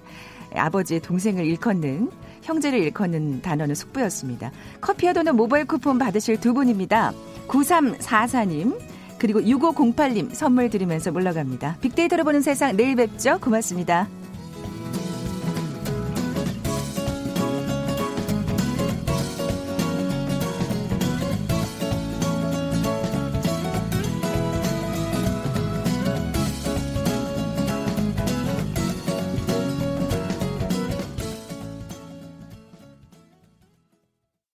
아버지의 0.53 0.99
동생을 0.99 1.45
일컫는 1.45 2.11
형제를 2.43 2.79
일컫는 2.79 3.41
단어는 3.41 3.75
숙부였습니다. 3.75 4.51
커피와 4.81 5.13
도는 5.13 5.35
모바일 5.35 5.65
쿠폰 5.65 5.97
받으실 5.97 6.39
두 6.39 6.53
분입니다. 6.53 7.13
9344님 7.49 8.79
그리고 9.17 9.41
6508님 9.41 10.33
선물 10.33 10.69
드리면서 10.69 11.11
물러갑니다. 11.11 11.77
빅데이터로 11.81 12.23
보는 12.23 12.41
세상 12.41 12.77
내일 12.77 12.95
뵙죠. 12.95 13.39
고맙습니다. 13.39 14.07